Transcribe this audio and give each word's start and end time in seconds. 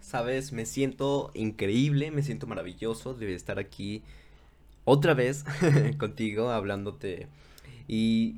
Sabes, 0.00 0.52
me 0.52 0.66
siento 0.66 1.30
increíble, 1.34 2.10
me 2.10 2.22
siento 2.22 2.46
maravilloso 2.46 3.14
de 3.14 3.34
estar 3.34 3.58
aquí 3.58 4.02
otra 4.84 5.14
vez 5.14 5.44
contigo 5.98 6.50
hablándote. 6.50 7.28
Y 7.88 8.36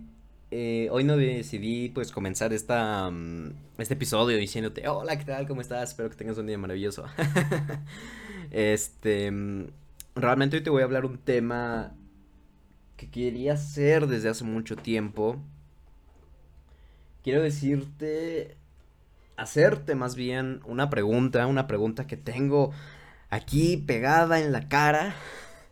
eh, 0.51 0.89
hoy 0.91 1.05
no 1.05 1.17
decidí 1.17 1.91
pues 1.91 2.11
comenzar 2.11 2.53
esta, 2.53 3.11
mm, 3.11 3.53
este 3.79 3.95
episodio 3.95 4.37
diciéndote, 4.39 4.89
hola, 4.89 5.19
¿qué 5.19 5.25
tal? 5.25 5.47
¿Cómo 5.47 5.61
estás? 5.61 5.91
Espero 5.91 6.09
que 6.09 6.17
tengas 6.17 6.39
un 6.39 6.47
día 6.47 6.57
maravilloso. 6.57 7.05
este, 8.51 9.31
mm, 9.31 9.67
realmente 10.15 10.57
hoy 10.57 10.63
te 10.63 10.71
voy 10.71 10.83
a 10.83 10.87
hablar 10.87 11.05
un 11.05 11.19
tema 11.19 11.93
que 12.97 13.11
quería 13.11 13.53
hacer 13.55 14.07
desde 14.07 14.31
hace 14.31 14.45
mucho 14.45 14.75
tiempo. 14.77 15.37
Quiero 17.23 17.43
decirte, 17.43 18.57
hacerte 19.39 19.95
más 19.95 20.17
bien 20.17 20.61
una 20.67 20.91
pregunta, 20.91 21.47
una 21.47 21.67
pregunta 21.67 22.07
que 22.07 22.17
tengo 22.17 22.73
aquí 23.31 23.77
pegada 23.77 24.41
en 24.41 24.53
la 24.53 24.69
cara. 24.69 25.15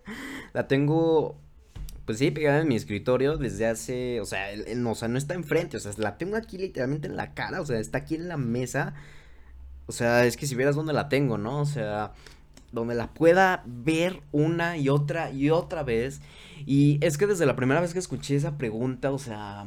La 0.54 0.68
tengo, 0.68 1.38
pues 2.06 2.18
sí, 2.18 2.30
pegada 2.30 2.60
en 2.60 2.68
mi 2.68 2.76
escritorio 2.76 3.36
desde 3.36 3.66
hace, 3.66 4.20
o 4.20 4.24
sea, 4.24 4.46
no, 4.74 4.92
o 4.92 4.94
sea, 4.94 5.08
no 5.08 5.18
está 5.18 5.34
enfrente, 5.34 5.76
o 5.76 5.80
sea, 5.80 5.92
la 5.98 6.16
tengo 6.16 6.36
aquí 6.36 6.56
literalmente 6.56 7.08
en 7.08 7.16
la 7.16 7.34
cara, 7.34 7.60
o 7.60 7.66
sea, 7.66 7.78
está 7.78 7.98
aquí 7.98 8.14
en 8.14 8.28
la 8.28 8.38
mesa. 8.38 8.94
O 9.86 9.92
sea, 9.92 10.24
es 10.24 10.36
que 10.36 10.46
si 10.46 10.54
vieras 10.54 10.74
dónde 10.74 10.94
la 10.94 11.08
tengo, 11.08 11.36
¿no? 11.36 11.60
O 11.60 11.66
sea, 11.66 12.12
donde 12.72 12.94
la 12.94 13.12
pueda 13.12 13.62
ver 13.66 14.22
una 14.32 14.78
y 14.78 14.88
otra 14.88 15.30
y 15.30 15.50
otra 15.50 15.82
vez. 15.82 16.20
Y 16.64 16.98
es 17.04 17.18
que 17.18 17.26
desde 17.26 17.46
la 17.46 17.56
primera 17.56 17.80
vez 17.80 17.92
que 17.92 17.98
escuché 17.98 18.36
esa 18.36 18.56
pregunta, 18.56 19.12
o 19.12 19.18
sea, 19.18 19.66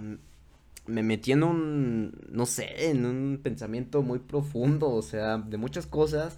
me 0.90 1.04
metí 1.04 1.32
en 1.32 1.44
un, 1.44 2.20
no 2.30 2.46
sé, 2.46 2.90
en 2.90 3.06
un 3.06 3.40
pensamiento 3.42 4.02
muy 4.02 4.20
profundo, 4.20 4.90
o 4.90 5.02
sea, 5.02 5.38
de 5.38 5.58
muchas 5.58 5.88
cosas. 5.88 6.38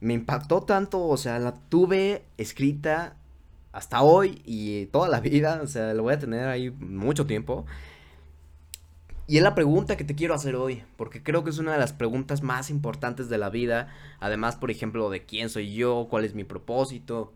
Me 0.00 0.14
impactó 0.14 0.62
tanto, 0.62 1.04
o 1.06 1.16
sea, 1.16 1.38
la 1.38 1.54
tuve 1.54 2.24
escrita 2.38 3.16
hasta 3.72 4.02
hoy 4.02 4.40
y 4.44 4.86
toda 4.86 5.08
la 5.08 5.20
vida, 5.20 5.60
o 5.62 5.66
sea, 5.66 5.92
la 5.94 6.02
voy 6.02 6.14
a 6.14 6.18
tener 6.18 6.48
ahí 6.48 6.70
mucho 6.70 7.26
tiempo. 7.26 7.66
Y 9.26 9.36
es 9.36 9.42
la 9.42 9.54
pregunta 9.54 9.96
que 9.96 10.04
te 10.04 10.14
quiero 10.14 10.34
hacer 10.34 10.56
hoy, 10.56 10.84
porque 10.96 11.22
creo 11.22 11.44
que 11.44 11.50
es 11.50 11.58
una 11.58 11.72
de 11.72 11.78
las 11.78 11.92
preguntas 11.92 12.42
más 12.42 12.70
importantes 12.70 13.28
de 13.28 13.36
la 13.36 13.50
vida. 13.50 13.88
Además, 14.20 14.56
por 14.56 14.70
ejemplo, 14.70 15.10
de 15.10 15.26
quién 15.26 15.50
soy 15.50 15.74
yo, 15.74 16.06
cuál 16.08 16.24
es 16.24 16.34
mi 16.34 16.44
propósito. 16.44 17.34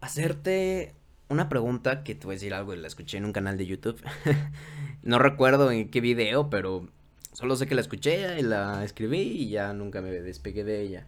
Hacerte 0.00 0.94
una 1.28 1.48
pregunta 1.48 2.02
que 2.04 2.14
te 2.14 2.26
voy 2.26 2.34
a 2.34 2.36
decir 2.36 2.54
algo, 2.54 2.74
la 2.74 2.86
escuché 2.86 3.18
en 3.18 3.24
un 3.24 3.32
canal 3.32 3.58
de 3.58 3.66
YouTube. 3.66 4.00
no 5.02 5.18
recuerdo 5.18 5.70
en 5.70 5.90
qué 5.90 6.00
video, 6.00 6.50
pero 6.50 6.88
solo 7.32 7.56
sé 7.56 7.66
que 7.66 7.74
la 7.74 7.80
escuché 7.80 8.38
y 8.38 8.42
la 8.42 8.84
escribí 8.84 9.20
y 9.20 9.50
ya 9.50 9.72
nunca 9.72 10.00
me 10.00 10.10
despegué 10.10 10.64
de 10.64 10.80
ella. 10.80 11.06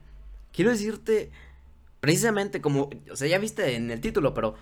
Quiero 0.52 0.70
decirte, 0.70 1.30
precisamente 2.00 2.60
como, 2.60 2.90
o 3.10 3.16
sea, 3.16 3.28
ya 3.28 3.38
viste 3.38 3.76
en 3.76 3.90
el 3.90 4.00
título, 4.00 4.34
pero 4.34 4.54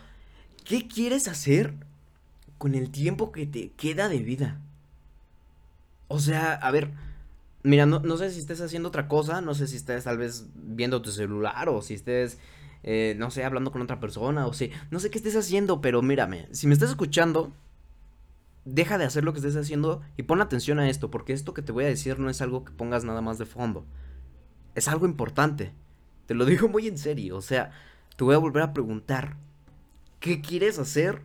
¿qué 0.65 0.87
quieres 0.87 1.28
hacer 1.28 1.75
con 2.59 2.75
el 2.75 2.91
tiempo 2.91 3.33
que 3.33 3.47
te 3.47 3.70
queda 3.70 4.09
de 4.09 4.19
vida? 4.19 4.61
O 6.06 6.20
sea, 6.20 6.55
a 6.55 6.70
ver, 6.70 6.93
mira, 7.62 7.84
no, 7.84 8.00
no 8.00 8.17
sé 8.17 8.31
si 8.31 8.39
estés 8.39 8.61
haciendo 8.61 8.89
otra 8.89 9.09
cosa, 9.09 9.41
no 9.41 9.55
sé 9.55 9.67
si 9.67 9.77
estés 9.77 10.05
tal 10.05 10.19
vez 10.19 10.47
viendo 10.55 11.03
tu 11.03 11.11
celular 11.11 11.69
o 11.69 11.83
si 11.83 11.95
estés 11.95 12.39
eh, 12.91 13.14
no 13.19 13.31
sé, 13.31 13.44
hablando 13.44 13.70
con 13.70 13.83
otra 13.83 14.00
persona, 14.00 14.47
o 14.47 14.55
sé, 14.55 14.70
no 14.91 14.98
sé 14.98 15.11
qué 15.11 15.19
estés 15.19 15.36
haciendo, 15.36 15.83
pero 15.83 16.00
mírame, 16.00 16.48
si 16.53 16.67
me 16.67 16.72
estás 16.72 16.89
escuchando, 16.89 17.53
deja 18.64 18.97
de 18.97 19.05
hacer 19.05 19.25
lo 19.25 19.34
que 19.34 19.41
estés 19.41 19.56
haciendo 19.56 20.00
y 20.17 20.22
pon 20.22 20.41
atención 20.41 20.78
a 20.78 20.89
esto, 20.89 21.11
porque 21.11 21.34
esto 21.34 21.53
que 21.53 21.61
te 21.61 21.70
voy 21.70 21.84
a 21.84 21.89
decir 21.89 22.19
no 22.19 22.31
es 22.31 22.41
algo 22.41 22.64
que 22.64 22.72
pongas 22.72 23.05
nada 23.05 23.20
más 23.20 23.36
de 23.36 23.44
fondo, 23.44 23.84
es 24.75 24.89
algo 24.89 25.05
importante, 25.05 25.75
te 26.25 26.33
lo 26.33 26.47
digo 26.47 26.66
muy 26.66 26.89
en 26.89 26.97
serio, 26.97 27.36
o 27.36 27.42
sea, 27.42 27.72
te 28.16 28.25
voy 28.25 28.34
a 28.34 28.39
volver 28.39 28.62
a 28.62 28.72
preguntar, 28.72 29.37
¿qué 30.19 30.41
quieres 30.41 30.78
hacer 30.78 31.21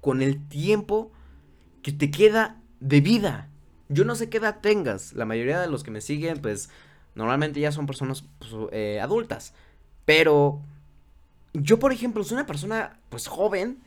con 0.00 0.22
el 0.22 0.46
tiempo 0.46 1.10
que 1.82 1.90
te 1.90 2.12
queda 2.12 2.62
de 2.78 3.00
vida? 3.00 3.48
Yo 3.88 4.04
no 4.04 4.14
sé 4.14 4.30
qué 4.30 4.38
edad 4.38 4.60
tengas, 4.60 5.14
la 5.14 5.24
mayoría 5.24 5.60
de 5.60 5.66
los 5.66 5.82
que 5.82 5.90
me 5.90 6.00
siguen, 6.00 6.40
pues, 6.40 6.70
normalmente 7.16 7.58
ya 7.58 7.72
son 7.72 7.86
personas 7.86 8.24
pues, 8.38 8.52
eh, 8.70 9.00
adultas. 9.00 9.52
Pero 10.10 10.58
yo, 11.54 11.78
por 11.78 11.92
ejemplo, 11.92 12.24
soy 12.24 12.34
una 12.34 12.46
persona 12.46 12.98
pues 13.10 13.28
joven 13.28 13.78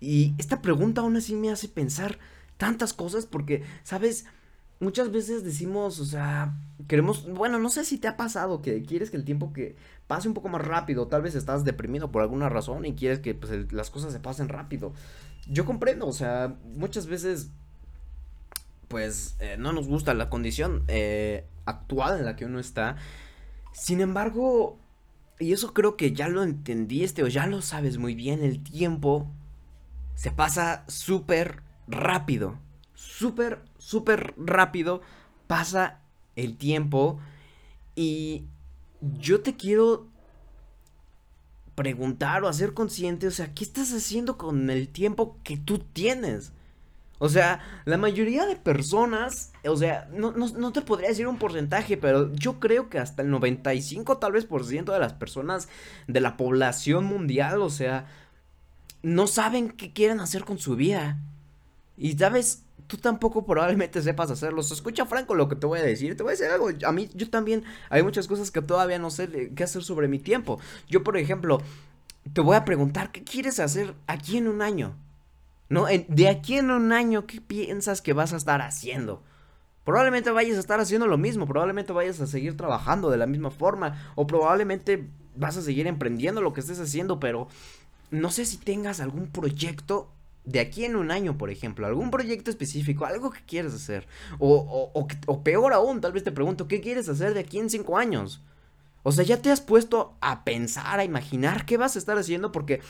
y 0.00 0.34
esta 0.36 0.60
pregunta 0.60 1.02
aún 1.02 1.14
así 1.14 1.36
me 1.36 1.52
hace 1.52 1.68
pensar 1.68 2.18
tantas 2.56 2.92
cosas 2.92 3.26
porque, 3.26 3.62
¿sabes? 3.84 4.24
Muchas 4.80 5.12
veces 5.12 5.44
decimos, 5.44 6.00
o 6.00 6.04
sea, 6.04 6.52
queremos, 6.88 7.32
bueno, 7.32 7.60
no 7.60 7.68
sé 7.68 7.84
si 7.84 7.98
te 7.98 8.08
ha 8.08 8.16
pasado 8.16 8.60
que 8.60 8.82
quieres 8.82 9.12
que 9.12 9.16
el 9.16 9.24
tiempo 9.24 9.52
que 9.52 9.76
pase 10.08 10.26
un 10.26 10.34
poco 10.34 10.48
más 10.48 10.62
rápido, 10.62 11.06
tal 11.06 11.22
vez 11.22 11.36
estás 11.36 11.62
deprimido 11.62 12.10
por 12.10 12.22
alguna 12.22 12.48
razón 12.48 12.84
y 12.84 12.96
quieres 12.96 13.20
que 13.20 13.36
pues, 13.36 13.72
las 13.72 13.88
cosas 13.88 14.12
se 14.12 14.18
pasen 14.18 14.48
rápido. 14.48 14.92
Yo 15.46 15.64
comprendo, 15.64 16.08
o 16.08 16.12
sea, 16.12 16.56
muchas 16.74 17.06
veces 17.06 17.52
pues 18.88 19.36
eh, 19.38 19.54
no 19.60 19.72
nos 19.72 19.86
gusta 19.86 20.12
la 20.12 20.28
condición 20.28 20.82
eh, 20.88 21.46
actual 21.66 22.18
en 22.18 22.24
la 22.24 22.34
que 22.34 22.46
uno 22.46 22.58
está. 22.58 22.96
Sin 23.72 24.00
embargo, 24.00 24.81
y 25.42 25.52
eso 25.52 25.74
creo 25.74 25.96
que 25.96 26.12
ya 26.12 26.28
lo 26.28 26.42
entendiste 26.42 27.22
o 27.22 27.28
ya 27.28 27.46
lo 27.46 27.62
sabes 27.62 27.98
muy 27.98 28.14
bien, 28.14 28.42
el 28.42 28.62
tiempo 28.62 29.28
se 30.14 30.30
pasa 30.30 30.84
súper 30.88 31.62
rápido. 31.88 32.58
Súper, 32.94 33.62
súper 33.78 34.34
rápido 34.36 35.02
pasa 35.46 36.00
el 36.36 36.56
tiempo. 36.56 37.18
Y 37.94 38.44
yo 39.00 39.40
te 39.40 39.56
quiero 39.56 40.06
preguntar 41.74 42.44
o 42.44 42.48
hacer 42.48 42.74
consciente, 42.74 43.26
o 43.26 43.30
sea, 43.30 43.52
¿qué 43.54 43.64
estás 43.64 43.92
haciendo 43.92 44.38
con 44.38 44.70
el 44.70 44.88
tiempo 44.88 45.38
que 45.42 45.56
tú 45.56 45.78
tienes? 45.78 46.52
O 47.24 47.28
sea, 47.28 47.60
la 47.84 47.98
mayoría 47.98 48.46
de 48.46 48.56
personas, 48.56 49.52
o 49.64 49.76
sea, 49.76 50.08
no, 50.12 50.32
no, 50.32 50.72
te 50.72 50.82
podría 50.82 51.08
decir 51.08 51.28
un 51.28 51.38
porcentaje, 51.38 51.96
pero 51.96 52.32
yo 52.32 52.58
creo 52.58 52.88
que 52.88 52.98
hasta 52.98 53.22
el 53.22 53.30
95 53.30 54.18
tal 54.18 54.32
vez 54.32 54.44
por 54.44 54.66
ciento 54.66 54.92
de 54.92 54.98
las 54.98 55.12
personas 55.12 55.68
de 56.08 56.20
la 56.20 56.36
población 56.36 57.04
mundial, 57.04 57.62
o 57.62 57.70
sea, 57.70 58.06
no 59.04 59.28
saben 59.28 59.70
qué 59.70 59.92
quieren 59.92 60.18
hacer 60.18 60.44
con 60.44 60.58
su 60.58 60.74
vida. 60.74 61.20
Y 61.96 62.18
sabes, 62.18 62.64
tú 62.88 62.96
tampoco 62.96 63.46
probablemente 63.46 64.02
sepas 64.02 64.32
hacerlo. 64.32 64.60
escucha 64.60 65.06
Franco 65.06 65.36
lo 65.36 65.48
que 65.48 65.54
te 65.54 65.66
voy 65.68 65.78
a 65.78 65.84
decir. 65.84 66.16
Te 66.16 66.24
voy 66.24 66.30
a 66.30 66.36
decir 66.36 66.48
algo. 66.48 66.70
A 66.84 66.90
mí, 66.90 67.08
yo 67.14 67.30
también, 67.30 67.62
hay 67.88 68.02
muchas 68.02 68.26
cosas 68.26 68.50
que 68.50 68.62
todavía 68.62 68.98
no 68.98 69.10
sé 69.10 69.52
qué 69.54 69.62
hacer 69.62 69.84
sobre 69.84 70.08
mi 70.08 70.18
tiempo. 70.18 70.58
Yo, 70.88 71.04
por 71.04 71.16
ejemplo, 71.16 71.62
te 72.32 72.40
voy 72.40 72.56
a 72.56 72.64
preguntar, 72.64 73.12
¿qué 73.12 73.22
quieres 73.22 73.60
hacer 73.60 73.94
aquí 74.08 74.38
en 74.38 74.48
un 74.48 74.60
año? 74.60 74.96
¿No? 75.72 75.86
de 75.86 76.28
aquí 76.28 76.58
en 76.58 76.70
un 76.70 76.92
año, 76.92 77.26
¿qué 77.26 77.40
piensas 77.40 78.02
que 78.02 78.12
vas 78.12 78.34
a 78.34 78.36
estar 78.36 78.60
haciendo? 78.60 79.22
Probablemente 79.84 80.30
vayas 80.30 80.58
a 80.58 80.60
estar 80.60 80.78
haciendo 80.80 81.06
lo 81.06 81.16
mismo, 81.16 81.46
probablemente 81.46 81.94
vayas 81.94 82.20
a 82.20 82.26
seguir 82.26 82.58
trabajando 82.58 83.08
de 83.08 83.16
la 83.16 83.26
misma 83.26 83.50
forma, 83.50 84.12
o 84.14 84.26
probablemente 84.26 85.08
vas 85.34 85.56
a 85.56 85.62
seguir 85.62 85.86
emprendiendo 85.86 86.42
lo 86.42 86.52
que 86.52 86.60
estés 86.60 86.78
haciendo, 86.78 87.18
pero 87.18 87.48
no 88.10 88.30
sé 88.30 88.44
si 88.44 88.58
tengas 88.58 89.00
algún 89.00 89.28
proyecto 89.28 90.12
de 90.44 90.60
aquí 90.60 90.84
en 90.84 90.94
un 90.94 91.10
año, 91.10 91.38
por 91.38 91.48
ejemplo, 91.48 91.86
algún 91.86 92.10
proyecto 92.10 92.50
específico, 92.50 93.06
algo 93.06 93.30
que 93.30 93.40
quieres 93.40 93.72
hacer, 93.72 94.06
o, 94.38 94.92
o, 94.94 95.08
o 95.26 95.42
peor 95.42 95.72
aún, 95.72 96.02
tal 96.02 96.12
vez 96.12 96.22
te 96.22 96.32
pregunto, 96.32 96.68
¿qué 96.68 96.82
quieres 96.82 97.08
hacer 97.08 97.32
de 97.32 97.40
aquí 97.40 97.58
en 97.58 97.70
cinco 97.70 97.96
años? 97.96 98.42
O 99.04 99.10
sea, 99.10 99.24
ya 99.24 99.42
te 99.42 99.50
has 99.50 99.60
puesto 99.60 100.16
a 100.20 100.44
pensar, 100.44 101.00
a 101.00 101.04
imaginar 101.04 101.66
qué 101.66 101.76
vas 101.76 101.96
a 101.96 101.98
estar 101.98 102.16
haciendo 102.18 102.52
porque 102.52 102.80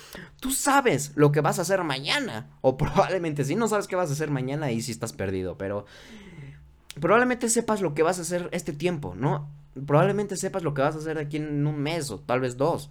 tú 0.40 0.50
sabes 0.50 1.12
lo 1.14 1.32
que 1.32 1.40
vas 1.40 1.58
a 1.58 1.62
hacer 1.62 1.82
mañana. 1.84 2.50
O 2.60 2.76
probablemente 2.78 3.44
si 3.44 3.54
no 3.54 3.68
sabes 3.68 3.86
qué 3.86 3.96
vas 3.96 4.10
a 4.10 4.12
hacer 4.12 4.30
mañana 4.30 4.70
y 4.70 4.82
si 4.82 4.92
estás 4.92 5.12
perdido, 5.12 5.56
pero 5.56 5.86
probablemente 7.00 7.48
sepas 7.48 7.80
lo 7.80 7.94
que 7.94 8.02
vas 8.02 8.18
a 8.18 8.22
hacer 8.22 8.48
este 8.52 8.72
tiempo, 8.72 9.14
¿no? 9.16 9.48
Probablemente 9.86 10.36
sepas 10.36 10.62
lo 10.62 10.74
que 10.74 10.82
vas 10.82 10.96
a 10.96 10.98
hacer 10.98 11.18
aquí 11.18 11.38
en 11.38 11.66
un 11.66 11.78
mes 11.78 12.10
o 12.10 12.20
tal 12.20 12.40
vez 12.40 12.58
dos. 12.58 12.90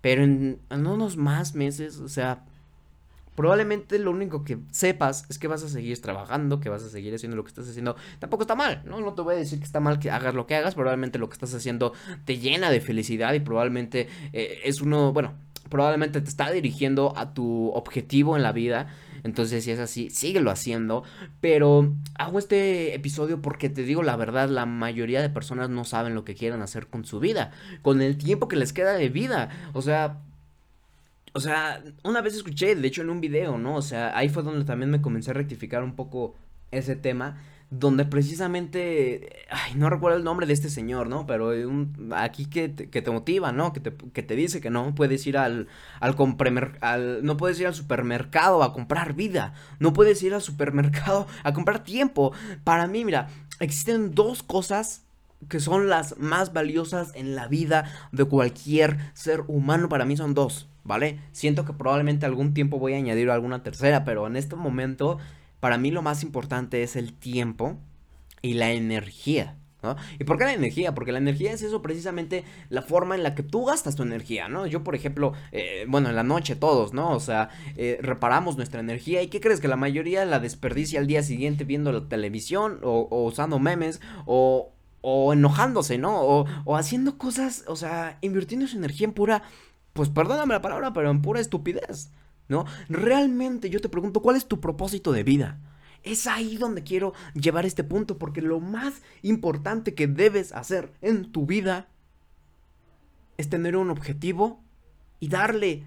Pero 0.00 0.22
en, 0.22 0.60
en 0.70 0.86
unos 0.86 1.16
más 1.16 1.54
meses, 1.54 1.98
o 1.98 2.08
sea, 2.08 2.44
probablemente 3.34 3.98
lo 3.98 4.10
único 4.10 4.44
que 4.44 4.58
sepas 4.70 5.24
es 5.28 5.38
que 5.38 5.48
vas 5.48 5.62
a 5.62 5.68
seguir 5.68 6.00
trabajando, 6.00 6.60
que 6.60 6.68
vas 6.68 6.82
a 6.82 6.88
seguir 6.88 7.14
haciendo 7.14 7.36
lo 7.36 7.44
que 7.44 7.48
estás 7.48 7.68
haciendo. 7.68 7.96
Tampoco 8.18 8.42
está 8.42 8.54
mal, 8.54 8.82
¿no? 8.84 9.00
No 9.00 9.14
te 9.14 9.22
voy 9.22 9.34
a 9.34 9.38
decir 9.38 9.58
que 9.58 9.64
está 9.64 9.80
mal 9.80 9.98
que 9.98 10.10
hagas 10.10 10.34
lo 10.34 10.46
que 10.46 10.54
hagas, 10.54 10.74
probablemente 10.74 11.18
lo 11.18 11.28
que 11.28 11.34
estás 11.34 11.54
haciendo 11.54 11.92
te 12.24 12.38
llena 12.38 12.70
de 12.70 12.80
felicidad 12.80 13.32
y 13.34 13.40
probablemente 13.40 14.08
eh, 14.32 14.60
es 14.64 14.80
uno, 14.80 15.12
bueno, 15.12 15.34
probablemente 15.68 16.20
te 16.20 16.28
está 16.28 16.50
dirigiendo 16.50 17.14
a 17.16 17.32
tu 17.32 17.70
objetivo 17.70 18.36
en 18.36 18.42
la 18.42 18.52
vida. 18.52 18.88
Entonces, 19.24 19.64
si 19.64 19.70
es 19.70 19.78
así, 19.78 20.10
síguelo 20.10 20.50
haciendo. 20.50 21.04
Pero 21.40 21.94
hago 22.18 22.38
este 22.38 22.94
episodio 22.94 23.40
porque 23.40 23.70
te 23.70 23.82
digo 23.82 24.02
la 24.02 24.16
verdad, 24.16 24.48
la 24.48 24.66
mayoría 24.66 25.22
de 25.22 25.30
personas 25.30 25.70
no 25.70 25.84
saben 25.84 26.14
lo 26.14 26.24
que 26.24 26.34
quieren 26.34 26.60
hacer 26.60 26.88
con 26.88 27.04
su 27.04 27.20
vida, 27.20 27.52
con 27.82 28.02
el 28.02 28.18
tiempo 28.18 28.48
que 28.48 28.56
les 28.56 28.72
queda 28.72 28.94
de 28.94 29.08
vida. 29.08 29.48
O 29.72 29.80
sea, 29.80 30.18
o 31.32 31.40
sea, 31.40 31.82
una 32.04 32.20
vez 32.20 32.34
escuché, 32.34 32.74
de 32.74 32.88
hecho 32.88 33.02
en 33.02 33.10
un 33.10 33.20
video, 33.20 33.58
¿no? 33.58 33.76
O 33.76 33.82
sea, 33.82 34.16
ahí 34.16 34.28
fue 34.28 34.42
donde 34.42 34.64
también 34.64 34.90
me 34.90 35.00
comencé 35.00 35.30
a 35.30 35.34
rectificar 35.34 35.82
un 35.82 35.94
poco 35.94 36.34
ese 36.70 36.96
tema 36.96 37.38
donde 37.72 38.04
precisamente, 38.04 39.46
ay, 39.48 39.74
no 39.76 39.88
recuerdo 39.88 40.18
el 40.18 40.24
nombre 40.24 40.46
de 40.46 40.52
este 40.52 40.68
señor, 40.68 41.08
¿no? 41.08 41.26
Pero 41.26 41.48
un, 41.48 42.12
aquí 42.14 42.44
que 42.44 42.68
te, 42.68 42.90
que 42.90 43.00
te 43.00 43.10
motiva, 43.10 43.50
¿no? 43.50 43.72
Que 43.72 43.80
te, 43.80 43.94
que 44.12 44.22
te, 44.22 44.36
dice 44.36 44.60
que 44.60 44.68
no 44.68 44.94
puedes 44.94 45.26
ir 45.26 45.38
al, 45.38 45.68
al, 46.00 46.14
al, 46.82 47.24
no 47.24 47.36
puedes 47.38 47.58
ir 47.60 47.66
al 47.66 47.74
supermercado 47.74 48.62
a 48.62 48.74
comprar 48.74 49.14
vida, 49.14 49.54
no 49.78 49.94
puedes 49.94 50.22
ir 50.22 50.34
al 50.34 50.42
supermercado 50.42 51.26
a 51.44 51.54
comprar 51.54 51.82
tiempo. 51.82 52.32
Para 52.62 52.86
mí, 52.86 53.06
mira, 53.06 53.28
existen 53.58 54.14
dos 54.14 54.42
cosas 54.42 55.06
que 55.48 55.58
son 55.58 55.88
las 55.88 56.18
más 56.18 56.52
valiosas 56.52 57.12
en 57.14 57.34
la 57.34 57.48
vida 57.48 57.90
de 58.12 58.24
cualquier 58.26 58.98
ser 59.14 59.44
humano. 59.48 59.88
Para 59.88 60.04
mí 60.04 60.14
son 60.14 60.34
dos, 60.34 60.68
¿vale? 60.84 61.20
Siento 61.32 61.64
que 61.64 61.72
probablemente 61.72 62.26
algún 62.26 62.54
tiempo 62.54 62.78
voy 62.78 62.94
a 62.94 62.96
añadir 62.96 63.30
alguna 63.30 63.62
tercera, 63.62 64.04
pero 64.04 64.26
en 64.26 64.36
este 64.36 64.56
momento 64.56 65.18
para 65.60 65.78
mí 65.78 65.90
lo 65.90 66.02
más 66.02 66.22
importante 66.22 66.82
es 66.82 66.96
el 66.96 67.12
tiempo 67.12 67.78
y 68.42 68.54
la 68.54 68.72
energía. 68.72 69.56
¿no? 69.82 69.96
¿Y 70.18 70.24
por 70.24 70.38
qué 70.38 70.44
la 70.44 70.52
energía? 70.52 70.94
Porque 70.94 71.12
la 71.12 71.18
energía 71.18 71.52
es 71.52 71.62
eso 71.62 71.82
precisamente 71.82 72.44
la 72.68 72.82
forma 72.82 73.14
en 73.14 73.22
la 73.22 73.34
que 73.34 73.42
tú 73.42 73.64
gastas 73.64 73.96
tu 73.96 74.02
energía, 74.02 74.48
¿no? 74.48 74.66
Yo, 74.66 74.84
por 74.84 74.94
ejemplo, 74.94 75.32
eh, 75.50 75.84
bueno, 75.88 76.08
en 76.08 76.16
la 76.16 76.22
noche 76.22 76.56
todos, 76.56 76.92
¿no? 76.92 77.10
O 77.10 77.20
sea, 77.20 77.48
eh, 77.76 77.98
reparamos 78.00 78.56
nuestra 78.56 78.80
energía 78.80 79.22
y 79.22 79.28
¿qué 79.28 79.40
crees? 79.40 79.60
Que 79.60 79.68
la 79.68 79.76
mayoría 79.76 80.24
la 80.24 80.38
desperdicia 80.38 81.00
al 81.00 81.06
día 81.06 81.22
siguiente 81.22 81.64
viendo 81.64 81.92
la 81.92 82.08
televisión 82.08 82.78
o, 82.82 83.08
usando 83.24 83.58
memes 83.58 84.00
o, 84.24 84.72
o 85.00 85.32
enojándose, 85.32 85.98
¿no? 85.98 86.22
O, 86.22 86.46
o 86.64 86.76
haciendo 86.76 87.18
cosas, 87.18 87.64
o 87.66 87.76
sea, 87.76 88.18
invirtiendo 88.20 88.66
su 88.68 88.76
energía 88.76 89.06
en 89.06 89.12
pura, 89.12 89.42
pues 89.92 90.08
perdóname 90.08 90.54
la 90.54 90.62
palabra, 90.62 90.92
pero 90.92 91.10
en 91.10 91.22
pura 91.22 91.40
estupidez. 91.40 92.10
¿no? 92.48 92.66
Realmente 92.88 93.70
yo 93.70 93.80
te 93.80 93.88
pregunto, 93.88 94.20
¿cuál 94.20 94.36
es 94.36 94.46
tu 94.46 94.60
propósito 94.60 95.12
de 95.12 95.24
vida? 95.24 95.58
Es 96.02 96.26
ahí 96.26 96.56
donde 96.56 96.82
quiero 96.82 97.14
llevar 97.34 97.64
este 97.64 97.84
punto, 97.84 98.18
porque 98.18 98.42
lo 98.42 98.60
más 98.60 99.02
importante 99.22 99.94
que 99.94 100.06
debes 100.06 100.52
hacer 100.52 100.92
en 101.00 101.30
tu 101.30 101.46
vida 101.46 101.88
es 103.36 103.48
tener 103.48 103.76
un 103.76 103.90
objetivo 103.90 104.62
y 105.20 105.28
darle 105.28 105.84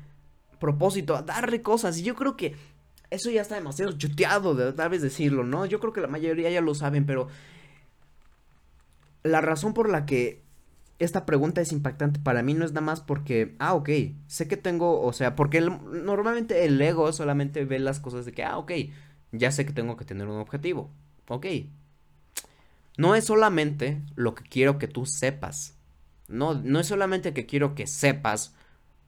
propósito, 0.60 1.22
darle 1.22 1.62
cosas. 1.62 1.98
Y 1.98 2.04
yo 2.04 2.16
creo 2.16 2.38
que 2.38 2.56
eso 3.10 3.30
ya 3.30 3.42
está 3.42 3.56
demasiado 3.56 3.92
chuteado 3.92 4.56
de 4.56 4.74
tal 4.74 4.90
vez 4.90 5.02
decirlo, 5.02 5.44
¿no? 5.44 5.66
Yo 5.66 5.80
creo 5.80 5.94
que 5.94 6.02
la 6.02 6.08
mayoría 6.08 6.50
ya 6.50 6.62
lo 6.62 6.74
saben, 6.74 7.06
pero 7.06 7.28
la 9.24 9.42
razón 9.42 9.74
por 9.74 9.90
la 9.90 10.06
que 10.06 10.45
esta 11.00 11.26
pregunta 11.26 11.62
es 11.62 11.72
impactante 11.72 12.20
para 12.20 12.42
mí 12.42 12.54
no 12.54 12.66
es 12.66 12.72
nada 12.72 12.86
más 12.86 13.02
porque, 13.02 13.56
ah, 13.60 13.74
ok, 13.74 13.90
sé 14.28 14.48
que 14.48 14.58
tengo, 14.58 15.02
o 15.02 15.14
sea, 15.14 15.36
porque 15.36 15.62
normalmente 15.62 16.66
el 16.66 16.82
ego 16.82 17.12
solamente 17.12 17.66
ve 17.66 17.80
las 17.80 18.00
cosas 18.00 18.26
de 18.26 18.32
que, 18.32 18.44
ah, 18.44 18.58
ok, 18.58 18.72
ya 19.32 19.52
sé 19.52 19.66
que 19.66 19.74
tengo 19.74 19.98
que 19.98 20.06
tener 20.06 20.28
un 20.28 20.40
objetivo, 20.40 20.90
ok. 21.28 21.48
No 22.98 23.14
es 23.14 23.26
solamente 23.26 24.02
lo 24.16 24.36
que 24.36 24.44
quiero 24.44 24.80
que 24.80 24.88
tú 24.88 25.06
sepas, 25.06 25.78
no, 26.30 26.54
no 26.54 26.80
es 26.80 26.88
solamente 26.88 27.34
que 27.34 27.46
quiero 27.46 27.76
que 27.76 27.88
sepas 27.88 28.56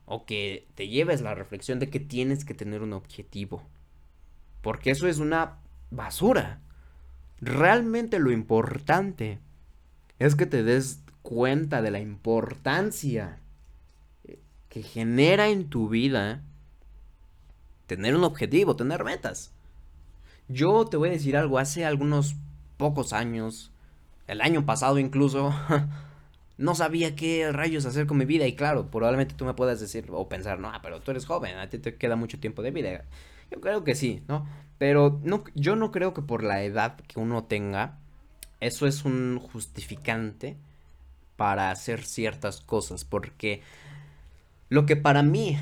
o 0.06 0.26
que 0.26 0.68
te 0.76 0.90
lleves 0.90 1.22
la 1.22 1.36
reflexión 1.36 1.80
de 1.80 1.90
que 1.90 2.00
tienes 2.00 2.44
que 2.44 2.54
tener 2.54 2.82
un 2.82 2.94
objetivo, 2.94 3.64
porque 4.62 4.92
eso 4.92 5.08
es 5.08 5.20
una 5.20 5.60
basura. 5.90 6.60
Realmente 7.40 8.20
lo 8.20 8.32
importante 8.32 9.40
es 10.20 10.36
que 10.36 10.46
te 10.46 10.64
des 10.64 11.02
cuenta 11.28 11.82
de 11.82 11.92
la 11.92 12.00
importancia 12.00 13.38
que 14.70 14.82
genera 14.82 15.50
en 15.50 15.68
tu 15.68 15.90
vida 15.90 16.42
tener 17.86 18.16
un 18.16 18.24
objetivo, 18.24 18.78
tener 18.78 19.04
metas. 19.04 19.52
Yo 20.48 20.86
te 20.86 20.96
voy 20.96 21.10
a 21.10 21.12
decir 21.12 21.36
algo, 21.36 21.60
hace 21.60 21.84
algunos 21.84 22.38
pocos 22.78 23.12
años, 23.12 23.74
el 24.28 24.40
año 24.40 24.66
pasado 24.66 25.00
incluso, 25.00 25.54
no 26.58 26.76
sabía 26.76 27.14
qué 27.18 27.52
rayos 27.52 27.86
hacer 27.86 28.08
con 28.08 28.16
mi 28.16 28.24
vida 28.26 28.48
y 28.48 28.56
claro, 28.56 28.90
probablemente 28.90 29.36
tú 29.36 29.44
me 29.44 29.54
puedas 29.54 29.82
decir 29.82 30.06
o 30.10 30.30
pensar, 30.30 30.62
no, 30.62 30.72
pero 30.82 31.02
tú 31.02 31.12
eres 31.12 31.26
joven, 31.26 31.58
a 31.58 31.70
ti 31.70 31.78
te 31.78 31.96
queda 31.96 32.16
mucho 32.16 32.40
tiempo 32.40 32.62
de 32.62 32.72
vida. 32.72 33.04
Yo 33.52 33.60
creo 33.60 33.84
que 33.84 33.96
sí, 33.96 34.24
¿no? 34.30 34.48
Pero 34.78 35.20
no, 35.26 35.44
yo 35.56 35.76
no 35.76 35.92
creo 35.92 36.14
que 36.14 36.22
por 36.22 36.42
la 36.42 36.64
edad 36.64 36.96
que 37.02 37.20
uno 37.20 37.44
tenga, 37.44 38.00
eso 38.62 38.88
es 38.88 39.04
un 39.04 39.40
justificante 39.40 40.56
para 41.38 41.72
hacer 41.72 42.04
ciertas 42.04 42.60
cosas, 42.60 43.06
porque 43.06 43.62
lo 44.70 44.86
que 44.86 44.98
para 44.98 45.24
mí 45.24 45.58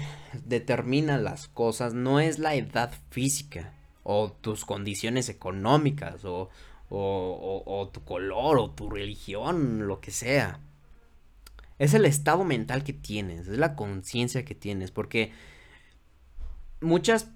determina 0.45 1.18
las 1.18 1.48
cosas 1.48 1.94
no 1.94 2.19
es 2.19 2.39
la 2.39 2.56
edad 2.56 2.92
física 3.12 3.74
o 4.04 4.31
tus 4.31 4.66
condiciones 4.66 5.30
económicas 5.30 6.25
o, 6.25 6.50
o, 6.89 7.89
tu 7.94 8.04
color 8.04 8.57
o 8.57 8.72
tu 8.72 8.89
religión, 8.89 9.88
lo 9.88 10.00
que 10.00 10.12
sea. 10.12 10.60
Es 11.77 11.94
el 11.94 12.06
estado 12.06 12.45
mental 12.45 12.83
que 12.83 12.94
tienes, 12.94 13.48
es 13.48 13.57
la 13.57 13.75
conciencia 13.75 14.45
que 14.45 14.56
tienes, 14.56 14.92
porque 14.92 15.33
muchas, 16.80 17.30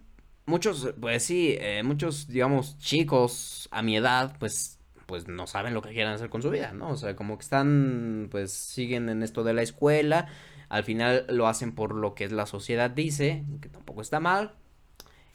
muchos, 0.45 0.93
pues 0.99 1.23
sí, 1.23 1.55
eh, 1.59 1.83
muchos, 1.83 2.27
digamos, 2.27 2.77
chicos 2.77 3.67
a 3.71 3.81
mi 3.81 3.97
edad, 3.97 4.37
pues 4.39 4.78
pues 5.09 5.27
no 5.27 5.47
saben 5.47 5.73
lo 5.73 5.81
que 5.81 5.89
quieren 5.89 6.13
hacer 6.13 6.29
con 6.29 6.43
su 6.43 6.51
vida, 6.51 6.71
¿no? 6.71 6.89
O 6.89 6.95
sea, 6.95 7.15
como 7.15 7.35
que 7.39 7.41
están, 7.41 8.27
pues 8.29 8.53
siguen 8.53 9.09
en 9.09 9.23
esto 9.23 9.43
de 9.43 9.55
la 9.55 9.63
escuela, 9.63 10.27
al 10.69 10.83
final 10.83 11.25
lo 11.29 11.47
hacen 11.47 11.73
por 11.73 11.95
lo 11.95 12.13
que 12.13 12.29
la 12.29 12.45
sociedad 12.45 12.91
dice, 12.91 13.43
que 13.59 13.69
tampoco 13.69 14.01
está 14.03 14.19
mal. 14.19 14.53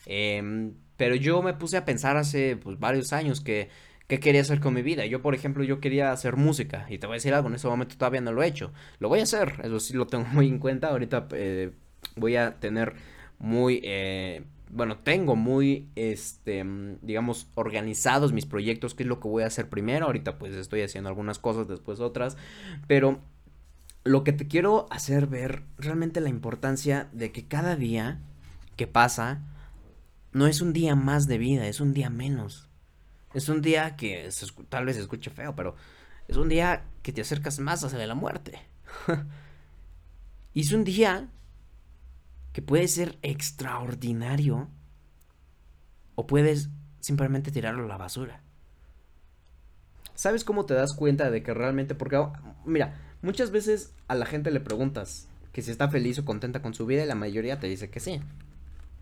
Em, 0.07 0.75
pero 0.97 1.17
yo 1.17 1.43
me 1.43 1.55
puse 1.55 1.77
a 1.77 1.85
pensar 1.85 2.17
hace 2.17 2.57
pues, 2.57 2.79
varios 2.79 3.13
años 3.13 3.41
que 3.41 3.69
qué 4.07 4.21
quería 4.21 4.43
hacer 4.43 4.61
con 4.61 4.75
mi 4.75 4.83
vida. 4.83 5.07
Yo, 5.07 5.23
por 5.23 5.35
ejemplo, 5.35 5.65
yo 5.65 5.81
quería 5.81 6.13
hacer 6.13 6.37
música. 6.37 6.87
Y 6.89 6.99
te 6.99 7.09
voy 7.09 7.15
a 7.15 7.17
decir 7.17 7.35
algo, 7.35 7.49
en 7.49 7.57
ese 7.57 7.67
momento 7.67 7.97
todavía 7.97 8.21
no 8.21 8.31
lo 8.31 8.45
he 8.45 8.47
hecho. 8.47 8.73
Lo 9.01 9.09
voy 9.09 9.19
a 9.19 9.25
hacer, 9.25 9.55
eso 9.65 9.81
sí 9.81 9.95
lo 9.95 10.07
tengo 10.07 10.25
muy 10.33 10.47
en 10.47 10.61
cuenta. 10.61 10.91
Ahorita 10.91 11.27
eh, 11.33 11.73
voy 12.15 12.37
a 12.37 12.61
tener 12.61 12.95
muy 13.41 13.81
eh, 13.83 14.45
bueno, 14.75 14.99
tengo 14.99 15.37
muy, 15.37 15.89
este, 15.95 16.65
digamos, 17.01 17.47
organizados 17.55 18.33
mis 18.33 18.45
proyectos, 18.45 18.95
qué 18.95 19.05
es 19.05 19.09
lo 19.09 19.21
que 19.21 19.29
voy 19.29 19.45
a 19.45 19.47
hacer 19.47 19.69
primero. 19.69 20.07
Ahorita 20.07 20.37
pues 20.37 20.53
estoy 20.57 20.83
haciendo 20.83 21.09
algunas 21.09 21.39
cosas, 21.39 21.69
después 21.69 22.01
otras, 22.01 22.37
pero 22.89 23.21
lo 24.03 24.25
que 24.25 24.33
te 24.33 24.49
quiero 24.49 24.89
hacer 24.91 25.29
ver 25.29 25.63
realmente 25.79 26.21
la 26.21 26.29
importancia 26.29 27.09
de 27.13 27.31
que 27.31 27.47
cada 27.47 27.77
día 27.77 28.21
que 28.75 28.89
pasa 28.89 29.43
no 30.33 30.49
es 30.49 30.61
un 30.61 30.73
día 30.73 30.97
más 30.97 31.29
de 31.29 31.39
vida, 31.39 31.69
es 31.69 31.81
un 31.81 31.95
día 31.95 32.11
menos. 32.11 32.69
Es 33.33 33.49
un 33.49 33.63
día 33.63 33.95
que 33.95 34.29
tal 34.69 34.87
vez 34.87 34.97
se 34.97 35.03
escuche 35.03 35.31
feo, 35.31 35.55
pero 35.55 35.77
es 36.27 36.37
un 36.37 36.49
día 36.49 36.83
que 37.03 37.13
te 37.13 37.21
acercas 37.21 37.61
más 37.61 37.85
hacia 37.85 38.05
la 38.09 38.17
muerte. 38.17 38.59
y 40.53 40.63
es 40.63 40.73
un 40.73 40.83
día 40.83 41.29
que 42.55 42.63
puede 42.63 42.87
ser 42.87 43.19
extraordinario 43.23 44.69
o 46.15 46.27
puedes 46.27 46.71
simplemente 47.01 47.51
tirarlo 47.51 47.85
a 47.85 47.89
la 47.89 47.97
basura. 47.97 48.43
¿Sabes 50.15 50.45
cómo 50.45 50.65
te 50.65 50.73
das 50.73 50.95
cuenta 50.95 51.33
de 51.33 51.43
que 51.43 51.53
realmente, 51.53 51.97
porque, 51.97 52.17
oh, 52.17 52.33
mira, 52.65 52.97
muchas 53.23 53.51
veces 53.51 53.93
a 54.07 54.15
la 54.15 54.25
gente 54.25 54.53
le 54.53 54.61
preguntas 54.61 55.27
que 55.53 55.63
si 55.63 55.73
está 55.73 55.89
feliz 55.89 56.21
o 56.21 56.25
contenta 56.25 56.63
con 56.63 56.75
su 56.75 56.87
vida 56.87 57.03
y 57.03 57.09
la 57.09 57.17
mayoría 57.17 57.59
te 57.59 57.67
dice 57.67 57.91
que 57.91 57.99
sí. 57.99 58.21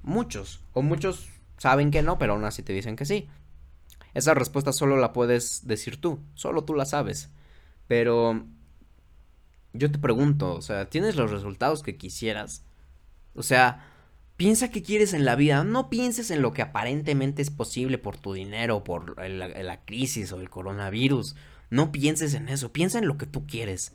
Muchos, 0.02 0.60
o 0.72 0.80
muchos 0.80 1.28
saben 1.58 1.90
que 1.90 2.02
no, 2.02 2.18
pero 2.18 2.32
aún 2.32 2.46
así 2.46 2.62
te 2.62 2.72
dicen 2.72 2.96
que 2.96 3.04
sí. 3.04 3.28
Esa 4.14 4.32
respuesta 4.32 4.72
solo 4.72 4.96
la 4.96 5.12
puedes 5.12 5.66
decir 5.66 6.00
tú, 6.00 6.20
solo 6.32 6.64
tú 6.64 6.74
la 6.74 6.86
sabes. 6.86 7.28
Pero 7.86 8.46
yo 9.74 9.92
te 9.92 9.98
pregunto, 9.98 10.54
o 10.54 10.62
sea, 10.62 10.88
¿tienes 10.88 11.16
los 11.16 11.30
resultados 11.30 11.82
que 11.82 11.98
quisieras? 11.98 12.64
O 13.34 13.42
sea, 13.42 13.86
piensa 14.36 14.70
qué 14.70 14.82
quieres 14.82 15.14
en 15.14 15.24
la 15.24 15.36
vida. 15.36 15.64
No 15.64 15.90
pienses 15.90 16.30
en 16.30 16.42
lo 16.42 16.52
que 16.52 16.62
aparentemente 16.62 17.42
es 17.42 17.50
posible 17.50 17.98
por 17.98 18.16
tu 18.16 18.32
dinero, 18.32 18.84
por 18.84 19.18
la, 19.18 19.84
crisis 19.84 20.32
o 20.32 20.40
el 20.40 20.50
coronavirus. 20.50 21.36
No 21.70 21.92
pienses 21.92 22.34
en 22.34 22.48
eso. 22.48 22.72
Piensa 22.72 22.98
en 22.98 23.06
lo 23.06 23.18
que 23.18 23.26
tú 23.26 23.46
quieres. 23.46 23.92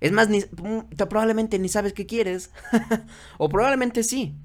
Es 0.00 0.12
más, 0.12 0.28
ni, 0.28 0.40
mm, 0.40 0.96
probablemente 1.08 1.58
ni 1.58 1.68
sabes 1.68 1.92
qué 1.92 2.06
quieres. 2.06 2.50
o 3.38 3.48
probablemente 3.48 4.02
sí. 4.02 4.36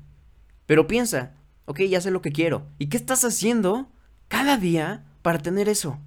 Pero 0.66 0.88
piensa, 0.88 1.34
ok, 1.66 1.82
ya 1.82 2.02
sé 2.02 2.12
lo 2.12 2.22
que 2.22 2.32
quiero. 2.32 2.68
¿Y 2.78 2.88
qué 2.88 2.98
estás 2.98 3.24
haciendo 3.24 3.90
cada 4.28 4.58
día 4.58 5.06
para 5.22 5.40
tener 5.40 5.70
eso? 5.70 6.00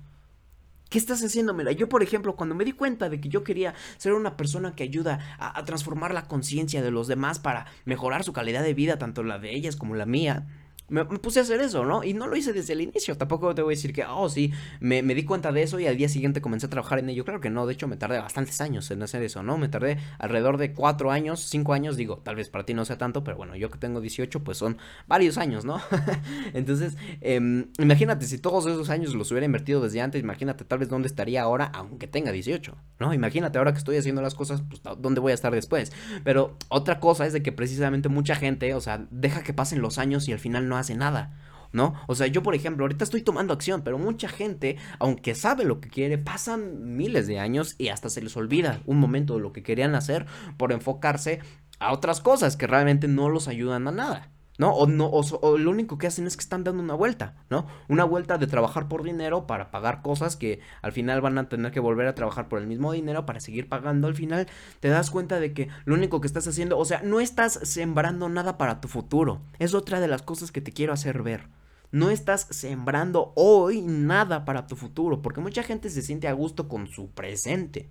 ¿Qué 0.88 0.98
estás 0.98 1.22
haciendo? 1.24 1.70
Yo 1.72 1.88
por 1.88 2.02
ejemplo, 2.02 2.36
cuando 2.36 2.54
me 2.54 2.64
di 2.64 2.72
cuenta 2.72 3.08
de 3.08 3.20
que 3.20 3.28
yo 3.28 3.42
quería 3.42 3.74
ser 3.96 4.12
una 4.12 4.36
persona 4.36 4.74
que 4.76 4.84
ayuda 4.84 5.18
a, 5.38 5.64
transformar 5.64 6.14
la 6.14 6.28
conciencia 6.28 6.80
de 6.80 6.92
los 6.92 7.08
demás 7.08 7.40
para 7.40 7.66
mejorar 7.84 8.22
su 8.22 8.32
calidad 8.32 8.62
de 8.62 8.74
vida, 8.74 8.98
tanto 8.98 9.24
la 9.24 9.38
de 9.40 9.54
ellas 9.54 9.74
como 9.74 9.96
la 9.96 10.06
mía, 10.06 10.46
me, 10.88 11.04
puse 11.04 11.40
a 11.40 11.42
hacer 11.42 11.60
eso, 11.60 11.84
¿no? 11.84 12.04
Y 12.04 12.14
no 12.14 12.26
lo 12.26 12.36
hice 12.36 12.52
desde 12.52 12.72
el 12.72 12.80
inicio. 12.80 13.16
Tampoco 13.16 13.54
te 13.54 13.62
voy 13.62 13.74
a 13.74 13.76
decir 13.76 13.92
que, 13.92 14.04
oh, 14.04 14.28
sí, 14.28 14.52
me, 14.80 15.02
di 15.02 15.24
cuenta 15.24 15.52
de 15.52 15.62
eso 15.62 15.80
y 15.80 15.86
al 15.86 15.96
día 15.96 16.08
siguiente 16.08 16.40
comencé 16.40 16.66
a 16.66 16.70
trabajar 16.70 16.98
en 16.98 17.08
ello. 17.08 17.24
Claro 17.24 17.40
que 17.40 17.50
no, 17.50 17.66
de 17.66 17.72
hecho 17.72 17.88
me 17.88 17.96
tardé 17.96 18.18
bastantes 18.18 18.60
años 18.60 18.90
en 18.90 19.02
hacer 19.02 19.22
eso, 19.22 19.42
¿no? 19.42 19.58
Me 19.58 19.68
tardé 19.68 19.98
alrededor 20.18 20.58
de 20.58 20.72
cuatro 20.72 21.10
años, 21.10 21.40
cinco 21.40 21.72
años, 21.72 21.96
digo, 21.96 22.18
tal 22.18 22.36
vez 22.36 22.48
para 22.48 22.64
ti 22.64 22.74
no 22.74 22.84
sea 22.84 22.98
tanto, 22.98 23.24
pero 23.24 23.36
bueno, 23.36 23.56
yo 23.56 23.70
que 23.70 23.78
tengo 23.78 24.00
18, 24.00 24.44
pues 24.44 24.58
son 24.58 24.78
varios 25.06 25.38
años, 25.38 25.64
¿no? 25.64 25.80
Entonces, 26.54 26.96
eh, 27.20 27.66
imagínate, 27.78 28.26
si 28.26 28.38
todos 28.38 28.66
esos 28.66 28.90
años 28.90 29.14
los 29.14 29.30
hubiera 29.30 29.46
invertido 29.46 29.80
desde 29.80 30.00
antes, 30.00 30.20
imagínate 30.20 30.64
tal 30.64 30.78
vez 30.78 30.88
dónde 30.88 31.08
estaría 31.08 31.42
ahora, 31.42 31.70
aunque 31.74 32.06
tenga 32.06 32.32
18, 32.32 32.76
¿no? 33.00 33.12
Imagínate 33.12 33.58
ahora 33.58 33.72
que 33.72 33.78
estoy 33.78 33.96
haciendo 33.96 34.22
las 34.22 34.34
cosas, 34.34 34.62
pues 34.68 34.82
dónde 34.98 35.20
voy 35.20 35.32
a 35.32 35.34
estar 35.34 35.52
después. 35.52 35.92
Pero 36.24 36.56
otra 36.68 37.00
cosa 37.00 37.26
es 37.26 37.32
de 37.32 37.42
que 37.42 37.52
precisamente 37.52 38.08
mucha 38.08 38.36
gente, 38.36 38.72
o 38.74 38.80
sea, 38.80 39.06
deja 39.10 39.42
que 39.42 39.52
pasen 39.52 39.80
los 39.80 39.98
años 39.98 40.28
y 40.28 40.32
al 40.32 40.38
final 40.38 40.68
no 40.68 40.75
hace 40.78 40.94
nada. 40.94 41.34
¿No? 41.72 41.94
O 42.06 42.14
sea, 42.14 42.26
yo 42.26 42.42
por 42.42 42.54
ejemplo, 42.54 42.84
ahorita 42.84 43.04
estoy 43.04 43.20
tomando 43.20 43.52
acción, 43.52 43.82
pero 43.82 43.98
mucha 43.98 44.28
gente, 44.28 44.78
aunque 44.98 45.34
sabe 45.34 45.64
lo 45.64 45.80
que 45.80 45.90
quiere, 45.90 46.16
pasan 46.16 46.96
miles 46.96 47.26
de 47.26 47.38
años 47.38 47.74
y 47.76 47.88
hasta 47.88 48.08
se 48.08 48.22
les 48.22 48.34
olvida 48.36 48.80
un 48.86 48.98
momento 48.98 49.34
de 49.34 49.40
lo 49.40 49.52
que 49.52 49.62
querían 49.62 49.94
hacer 49.94 50.24
por 50.56 50.72
enfocarse 50.72 51.40
a 51.78 51.92
otras 51.92 52.22
cosas 52.22 52.56
que 52.56 52.66
realmente 52.66 53.08
no 53.08 53.28
los 53.28 53.46
ayudan 53.46 53.88
a 53.88 53.92
nada. 53.92 54.30
¿No? 54.58 54.72
O, 54.72 54.86
no 54.86 55.08
o, 55.08 55.58
lo 55.58 55.70
único 55.70 55.98
que 55.98 56.06
hacen 56.06 56.26
es 56.26 56.36
que 56.36 56.42
están 56.42 56.64
dando 56.64 56.82
una 56.82 56.94
vuelta, 56.94 57.34
¿no? 57.50 57.66
Una 57.88 58.04
vuelta 58.04 58.38
de 58.38 58.46
trabajar 58.46 58.88
por 58.88 59.02
dinero 59.02 59.46
para 59.46 59.70
pagar 59.70 60.02
cosas 60.02 60.36
que 60.36 60.60
al 60.82 60.92
final 60.92 61.20
van 61.20 61.38
a 61.38 61.48
tener 61.48 61.72
que 61.72 61.80
volver 61.80 62.06
a 62.06 62.14
trabajar 62.14 62.48
por 62.48 62.58
el 62.58 62.66
mismo 62.66 62.92
dinero 62.92 63.26
para 63.26 63.40
seguir 63.40 63.68
pagando. 63.68 64.08
Al 64.08 64.14
final 64.14 64.46
te 64.80 64.88
das 64.88 65.10
cuenta 65.10 65.40
de 65.40 65.52
que 65.52 65.68
lo 65.84 65.94
único 65.94 66.20
que 66.20 66.26
estás 66.26 66.46
haciendo, 66.46 66.78
o 66.78 66.84
sea, 66.84 67.02
no 67.02 67.20
estás 67.20 67.54
sembrando 67.62 68.28
nada 68.28 68.58
para 68.58 68.80
tu 68.80 68.88
futuro. 68.88 69.40
Es 69.58 69.74
otra 69.74 70.00
de 70.00 70.08
las 70.08 70.22
cosas 70.22 70.52
que 70.52 70.60
te 70.60 70.72
quiero 70.72 70.92
hacer 70.92 71.22
ver. 71.22 71.48
No 71.92 72.10
estás 72.10 72.48
sembrando 72.50 73.32
hoy 73.36 73.80
nada 73.80 74.44
para 74.44 74.66
tu 74.66 74.76
futuro, 74.76 75.22
porque 75.22 75.40
mucha 75.40 75.62
gente 75.62 75.88
se 75.88 76.02
siente 76.02 76.28
a 76.28 76.32
gusto 76.32 76.68
con 76.68 76.88
su 76.88 77.10
presente. 77.10 77.88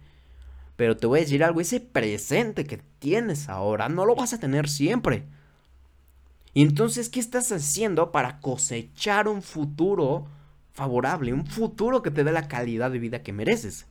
Pero 0.75 0.97
te 0.97 1.07
voy 1.07 1.19
a 1.19 1.21
decir 1.21 1.43
algo, 1.43 1.61
ese 1.61 1.79
presente 1.79 2.65
que 2.65 2.81
tienes 2.99 3.47
ahora 3.47 3.87
no 3.87 4.05
lo 4.05 4.15
vas 4.15 4.33
a 4.33 4.39
tener 4.39 4.67
siempre. 4.67 5.25
Y 6.55 6.61
entonces, 6.61 7.09
¿qué 7.09 7.19
estás 7.19 7.51
haciendo 7.51 8.13
para 8.13 8.39
cosechar 8.39 9.27
un 9.27 9.41
futuro 9.41 10.25
favorable, 10.71 11.33
un 11.33 11.45
futuro 11.45 12.01
que 12.01 12.11
te 12.11 12.23
dé 12.23 12.31
la 12.31 12.47
calidad 12.47 12.89
de 12.91 12.99
vida 12.99 13.21
que 13.21 13.33
mereces? 13.33 13.87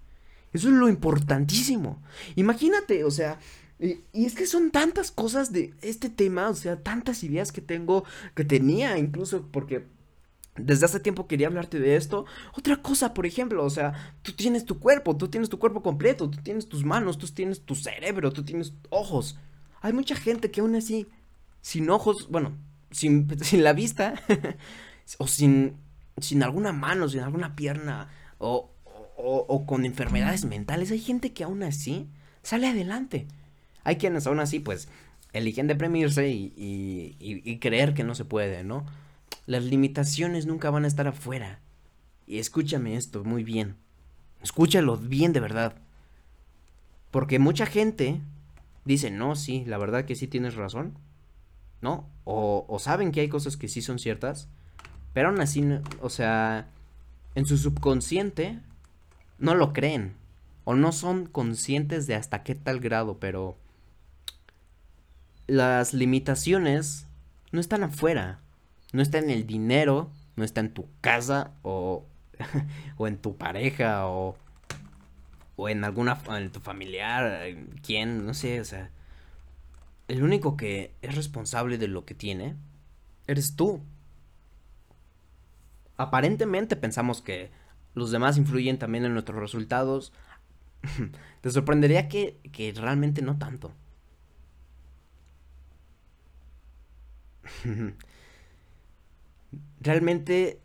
Eso 0.54 0.68
es 0.68 0.74
lo 0.74 0.88
importantísimo. 0.88 2.02
Imagínate, 2.36 3.04
o 3.04 3.10
sea, 3.10 3.38
y, 3.78 4.00
es 4.14 4.34
que 4.34 4.46
son 4.46 4.70
tantas 4.70 5.10
cosas 5.10 5.52
de 5.52 5.74
este 5.82 6.08
tema, 6.08 6.48
o 6.48 6.54
sea, 6.54 6.82
tantas 6.82 7.22
ideas 7.22 7.52
que 7.52 7.60
tengo, 7.60 8.04
que 8.34 8.46
tenía 8.46 8.96
incluso 8.96 9.46
porque 9.52 9.84
desde 10.56 10.86
hace 10.86 11.00
tiempo 11.00 11.26
quería 11.26 11.48
hablarte 11.48 11.78
de 11.78 11.96
esto. 11.96 12.24
Otra 12.56 12.80
cosa, 12.80 13.12
por 13.12 13.26
ejemplo, 13.26 13.62
o 13.62 13.68
sea, 13.68 14.16
tú 14.22 14.32
tienes 14.32 14.64
tu 14.64 14.78
cuerpo, 14.78 15.18
tú 15.18 15.28
tienes 15.28 15.50
tu 15.50 15.58
cuerpo 15.58 15.82
completo, 15.82 16.30
tú 16.30 16.38
tienes 16.42 16.66
tus 16.66 16.82
manos, 16.82 17.18
tú 17.18 17.26
tienes 17.26 17.60
tu 17.60 17.74
cerebro, 17.74 18.32
tú 18.32 18.42
tienes 18.42 18.72
ojos. 18.88 19.38
Hay 19.82 19.92
mucha 19.92 20.16
gente 20.16 20.50
que 20.50 20.62
aún 20.62 20.76
así 20.76 21.06
sin 21.64 21.88
ojos, 21.88 22.28
bueno, 22.28 22.52
sin, 22.90 23.26
sin 23.42 23.64
la 23.64 23.72
vista, 23.72 24.20
o 25.18 25.26
sin, 25.26 25.76
sin 26.18 26.42
alguna 26.42 26.72
mano, 26.72 27.08
sin 27.08 27.20
alguna 27.20 27.56
pierna, 27.56 28.10
o, 28.36 28.70
o, 29.16 29.64
con 29.64 29.86
enfermedades 29.86 30.44
mentales, 30.44 30.90
hay 30.90 31.00
gente 31.00 31.32
que 31.32 31.42
aún 31.42 31.62
así 31.62 32.10
sale 32.42 32.66
adelante. 32.66 33.26
Hay 33.82 33.96
quienes 33.96 34.26
aún 34.26 34.40
así, 34.40 34.60
pues, 34.60 34.88
eligen 35.32 35.66
deprimirse 35.66 36.28
y, 36.28 36.52
y, 36.54 37.16
y, 37.18 37.58
creer 37.60 37.94
que 37.94 38.04
no 38.04 38.14
se 38.14 38.26
puede, 38.26 38.62
¿no? 38.62 38.84
Las 39.46 39.64
limitaciones 39.64 40.44
nunca 40.44 40.68
van 40.68 40.84
a 40.84 40.88
estar 40.88 41.08
afuera. 41.08 41.60
Y 42.26 42.40
escúchame 42.40 42.96
esto 42.96 43.24
muy 43.24 43.42
bien. 43.42 43.76
Escúchalo 44.42 44.98
bien 44.98 45.32
de 45.32 45.40
verdad. 45.40 45.76
Porque 47.10 47.38
mucha 47.38 47.64
gente 47.64 48.20
dice, 48.84 49.10
no, 49.10 49.34
sí, 49.34 49.64
la 49.66 49.78
verdad 49.78 50.04
que 50.04 50.14
sí 50.14 50.28
tienes 50.28 50.56
razón. 50.56 50.98
¿No? 51.84 52.08
O, 52.24 52.78
saben 52.80 53.12
que 53.12 53.20
hay 53.20 53.28
cosas 53.28 53.58
que 53.58 53.68
sí 53.68 53.82
son 53.82 53.98
ciertas, 53.98 54.48
pero 55.12 55.28
aún 55.28 55.40
así, 55.42 55.62
o 56.00 56.08
sea, 56.08 56.66
en 57.34 57.44
su 57.44 57.58
subconsciente 57.58 58.58
no 59.38 59.54
lo 59.54 59.74
creen. 59.74 60.14
O 60.64 60.74
no 60.74 60.92
son 60.92 61.26
conscientes 61.26 62.06
de 62.06 62.14
hasta 62.14 62.42
qué 62.42 62.54
tal 62.54 62.80
grado, 62.80 63.18
pero 63.20 63.58
las 65.46 65.92
limitaciones 65.92 67.06
no 67.52 67.60
están 67.60 67.84
afuera. 67.84 68.40
No 68.94 69.02
está 69.02 69.18
en 69.18 69.28
el 69.28 69.46
dinero, 69.46 70.10
no 70.36 70.44
está 70.44 70.60
en 70.60 70.72
tu 70.72 70.88
casa 71.02 71.52
o, 71.62 72.06
o 72.96 73.06
en 73.06 73.18
tu 73.18 73.36
pareja 73.36 74.06
o, 74.06 74.36
o 75.56 75.68
en 75.68 75.84
alguna, 75.84 76.18
en 76.30 76.50
tu 76.50 76.60
familiar, 76.60 77.46
quién, 77.82 78.24
no 78.24 78.32
sé, 78.32 78.62
o 78.62 78.64
sea 78.64 78.90
el 80.08 80.22
único 80.22 80.56
que 80.56 80.94
es 81.02 81.14
responsable 81.14 81.78
de 81.78 81.88
lo 81.88 82.04
que 82.04 82.14
tiene 82.14 82.56
eres 83.26 83.56
tú. 83.56 83.82
Aparentemente 85.96 86.76
pensamos 86.76 87.22
que 87.22 87.50
los 87.94 88.10
demás 88.10 88.36
influyen 88.36 88.78
también 88.78 89.04
en 89.04 89.12
nuestros 89.12 89.38
resultados. 89.38 90.12
Te 91.40 91.50
sorprendería 91.50 92.08
que, 92.08 92.38
que 92.52 92.72
realmente 92.72 93.22
no 93.22 93.38
tanto. 93.38 93.72
realmente, 99.80 100.60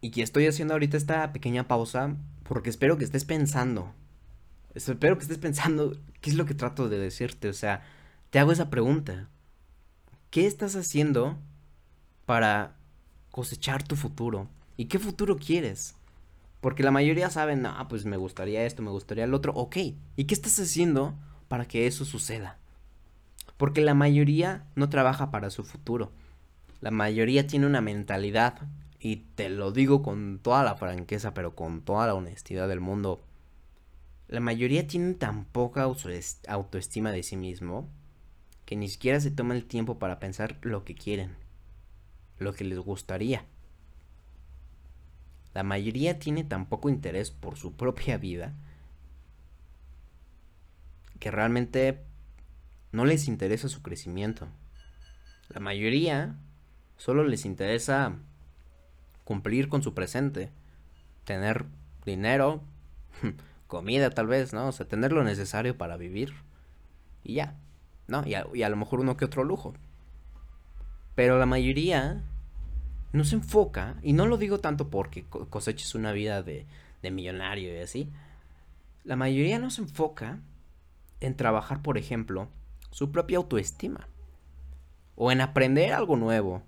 y 0.00 0.10
que 0.10 0.22
estoy 0.22 0.46
haciendo 0.46 0.74
ahorita 0.74 0.96
esta 0.96 1.32
pequeña 1.32 1.68
pausa, 1.68 2.16
porque 2.42 2.70
espero 2.70 2.98
que 2.98 3.04
estés 3.04 3.24
pensando. 3.24 3.94
Espero 4.74 5.16
que 5.16 5.22
estés 5.22 5.38
pensando 5.38 5.96
qué 6.20 6.30
es 6.30 6.36
lo 6.36 6.46
que 6.46 6.54
trato 6.54 6.88
de 6.88 6.98
decirte. 6.98 7.48
O 7.48 7.52
sea, 7.52 7.82
te 8.30 8.38
hago 8.38 8.52
esa 8.52 8.70
pregunta. 8.70 9.28
¿Qué 10.30 10.46
estás 10.46 10.76
haciendo 10.76 11.36
para 12.26 12.76
cosechar 13.30 13.82
tu 13.82 13.96
futuro? 13.96 14.48
¿Y 14.76 14.86
qué 14.86 14.98
futuro 14.98 15.36
quieres? 15.36 15.96
Porque 16.60 16.82
la 16.82 16.92
mayoría 16.92 17.30
saben, 17.30 17.66
ah, 17.66 17.86
pues 17.88 18.04
me 18.04 18.16
gustaría 18.16 18.64
esto, 18.64 18.82
me 18.82 18.90
gustaría 18.90 19.24
el 19.24 19.34
otro. 19.34 19.52
Ok, 19.54 19.76
¿y 20.16 20.24
qué 20.24 20.34
estás 20.34 20.58
haciendo 20.60 21.14
para 21.48 21.66
que 21.66 21.86
eso 21.86 22.04
suceda? 22.04 22.58
Porque 23.56 23.80
la 23.80 23.94
mayoría 23.94 24.64
no 24.76 24.88
trabaja 24.88 25.30
para 25.30 25.50
su 25.50 25.64
futuro. 25.64 26.12
La 26.80 26.90
mayoría 26.90 27.46
tiene 27.46 27.66
una 27.66 27.80
mentalidad, 27.80 28.60
y 29.00 29.16
te 29.34 29.48
lo 29.48 29.72
digo 29.72 30.02
con 30.02 30.38
toda 30.40 30.62
la 30.62 30.76
franqueza, 30.76 31.34
pero 31.34 31.54
con 31.56 31.80
toda 31.80 32.06
la 32.06 32.14
honestidad 32.14 32.68
del 32.68 32.80
mundo. 32.80 33.20
La 34.28 34.40
mayoría 34.40 34.86
tiene 34.86 35.14
tan 35.14 35.46
poca 35.46 35.82
autoestima 35.82 37.10
de 37.10 37.22
sí 37.22 37.36
mismo 37.36 37.88
que 38.70 38.76
ni 38.76 38.88
siquiera 38.88 39.18
se 39.18 39.32
toma 39.32 39.54
el 39.56 39.64
tiempo 39.64 39.98
para 39.98 40.20
pensar 40.20 40.56
lo 40.62 40.84
que 40.84 40.94
quieren, 40.94 41.34
lo 42.38 42.52
que 42.54 42.62
les 42.62 42.78
gustaría. 42.78 43.44
La 45.54 45.64
mayoría 45.64 46.20
tiene 46.20 46.44
tan 46.44 46.66
poco 46.66 46.88
interés 46.88 47.32
por 47.32 47.56
su 47.56 47.72
propia 47.72 48.16
vida 48.16 48.54
que 51.18 51.32
realmente 51.32 52.04
no 52.92 53.04
les 53.06 53.26
interesa 53.26 53.68
su 53.68 53.82
crecimiento. 53.82 54.46
La 55.48 55.58
mayoría 55.58 56.36
solo 56.96 57.24
les 57.24 57.46
interesa 57.46 58.18
cumplir 59.24 59.68
con 59.68 59.82
su 59.82 59.94
presente, 59.94 60.52
tener 61.24 61.64
dinero, 62.06 62.62
comida 63.66 64.10
tal 64.10 64.28
vez, 64.28 64.52
¿no? 64.52 64.68
O 64.68 64.72
sea, 64.72 64.86
tener 64.86 65.10
lo 65.10 65.24
necesario 65.24 65.76
para 65.76 65.96
vivir 65.96 66.34
y 67.24 67.34
ya. 67.34 67.58
¿No? 68.10 68.24
Y 68.26 68.34
a, 68.34 68.68
lo 68.68 68.76
mejor 68.76 69.00
uno 69.00 69.16
que 69.16 69.24
otro 69.24 69.44
lujo. 69.44 69.74
Pero 71.14 71.38
la 71.38 71.46
mayoría 71.46 72.22
no 73.12 73.24
se 73.24 73.36
enfoca, 73.36 73.96
y 74.02 74.12
no 74.12 74.26
lo 74.26 74.36
digo 74.36 74.58
tanto 74.58 74.90
porque 74.90 75.24
coseches 75.24 75.94
una 75.94 76.12
vida 76.12 76.42
de, 76.42 76.66
millonario 77.10 77.74
y 77.74 77.78
así, 77.78 78.10
la 79.04 79.16
mayoría 79.16 79.58
no 79.58 79.70
se 79.70 79.82
enfoca 79.82 80.38
en 81.20 81.36
trabajar, 81.36 81.82
por 81.82 81.98
ejemplo, 81.98 82.48
su 82.90 83.10
propia 83.10 83.38
autoestima. 83.38 84.08
O 85.16 85.32
en 85.32 85.40
aprender 85.40 85.92
algo 85.92 86.16
nuevo. 86.16 86.62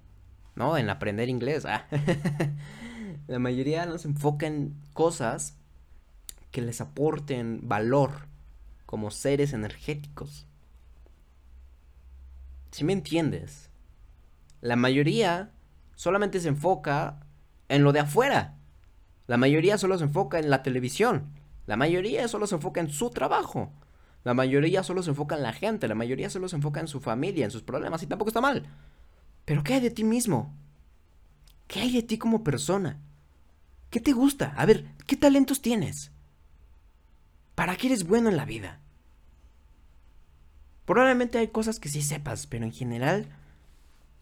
¿No? 0.55 0.77
En 0.77 0.91
aprender 0.91 1.31
inglés. 1.31 1.65
Ah. 1.65 1.87
la 3.27 3.39
mayoría 3.39 3.87
no 3.87 3.97
se 3.97 4.09
enfoca 4.09 4.47
en 4.47 4.75
cosas 4.93 5.57
que 6.51 6.61
les 6.61 6.83
aporten 6.83 7.61
valor 7.67 8.27
como 8.85 9.11
seres 9.11 9.55
energéticos. 9.55 10.47
Si 12.73 12.85
me 12.85 12.95
entiendes? 12.95 13.71
La 14.63 14.77
mayoría 14.77 15.53
solamente 15.95 16.41
se 16.41 16.49
enfoca 16.49 17.21
en 17.69 17.85
lo 17.85 17.93
de 17.93 18.01
afuera. 18.01 18.57
La 19.27 19.37
mayoría 19.37 19.79
solo 19.79 19.99
se 19.99 20.05
enfoca 20.05 20.39
en 20.39 20.51
la 20.51 20.63
televisión. 20.63 21.31
La 21.67 21.77
mayoría 21.77 22.27
solo 22.29 22.47
se 22.47 22.55
enfoca 22.55 22.81
en 22.81 22.89
su 22.89 23.11
trabajo. 23.11 23.71
La 24.25 24.35
mayoría 24.35 24.83
solo 24.83 25.03
se 25.03 25.11
enfoca 25.11 25.37
en 25.37 25.43
la 25.43 25.53
gente. 25.53 25.87
La 25.87 25.95
mayoría 25.95 26.31
solo 26.31 26.49
se 26.49 26.57
enfoca 26.57 26.81
en 26.81 26.89
su 26.89 27.01
familia, 27.01 27.45
en 27.45 27.51
sus 27.51 27.63
problemas. 27.63 28.03
Y 28.03 28.07
tampoco 28.07 28.31
está 28.31 28.41
mal. 28.41 28.67
Pero 29.45 29.63
¿qué 29.63 29.75
hay 29.75 29.81
de 29.81 29.91
ti 29.91 30.03
mismo? 30.03 30.55
¿Qué 31.69 31.81
hay 31.81 31.93
de 31.93 32.03
ti 32.03 32.17
como 32.17 32.43
persona? 32.43 32.99
¿Qué 33.91 34.01
te 34.01 34.13
gusta? 34.13 34.55
A 34.57 34.65
ver, 34.65 34.87
¿qué 35.07 35.17
talentos 35.17 35.61
tienes? 35.61 36.11
¿Para 37.55 37.77
qué 37.77 37.89
eres 37.89 38.07
bueno 38.07 38.31
en 38.31 38.39
la 38.39 38.47
vida? 38.47 38.82
Probablemente 40.85 41.39
hay 41.39 41.49
cosas 41.49 41.79
que 41.79 41.89
sí 41.89 42.03
sepas, 42.03 42.47
pero 42.47 42.65
en 42.65 42.73
general 42.73 43.27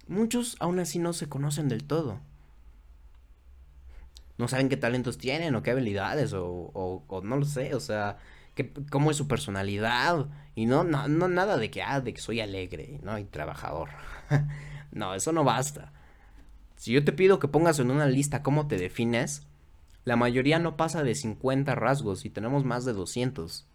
muchos 0.07 0.57
aún 0.61 0.79
así 0.79 0.99
no 0.99 1.13
se 1.13 1.29
conocen 1.29 1.69
del 1.69 1.85
todo. 1.85 2.21
No 4.37 4.49
saben 4.49 4.69
qué 4.69 4.77
talentos 4.77 5.19
tienen 5.19 5.55
o 5.55 5.63
qué 5.63 5.71
habilidades 5.71 6.33
o, 6.35 7.23
no 7.25 7.37
lo 7.37 7.45
sé, 7.45 7.75
o 7.75 7.81
sea, 7.81 8.19
cómo 8.91 9.11
es 9.11 9.17
su 9.17 9.29
personalidad 9.29 10.27
y 10.55 10.67
no, 10.67 10.85
no, 10.85 11.09
no 11.09 11.29
nada 11.29 11.57
de 11.57 11.71
que, 11.71 11.83
ah, 11.83 12.01
de 12.01 12.15
que 12.15 12.21
soy 12.21 12.41
alegre, 12.41 13.01
¿no? 13.03 13.19
Y 13.19 13.25
trabajador. 13.25 13.91
no, 14.93 15.15
eso 15.15 15.33
no 15.33 15.45
basta. 15.45 15.93
Si 16.77 16.93
yo 16.93 17.05
te 17.05 17.13
pido 17.13 17.39
que 17.39 17.49
pongas 17.49 17.79
en 17.79 17.91
una 17.91 18.07
lista 18.07 18.43
cómo 18.43 18.67
te 18.67 18.77
defines, 18.77 19.47
la 20.05 20.17
mayoría 20.17 20.59
no 20.59 20.77
pasa 20.77 21.03
de 21.03 21.15
50 21.15 21.75
rasgos 21.75 22.25
y 22.25 22.31
tenemos 22.31 22.65
más 22.65 22.85
de 22.87 22.95
200. 22.95 23.67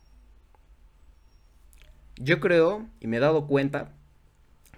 Yo 2.17 2.39
creo, 2.39 2.85
y 3.01 3.07
me 3.07 3.17
he 3.17 3.19
dado 3.19 3.45
cuenta, 3.47 3.91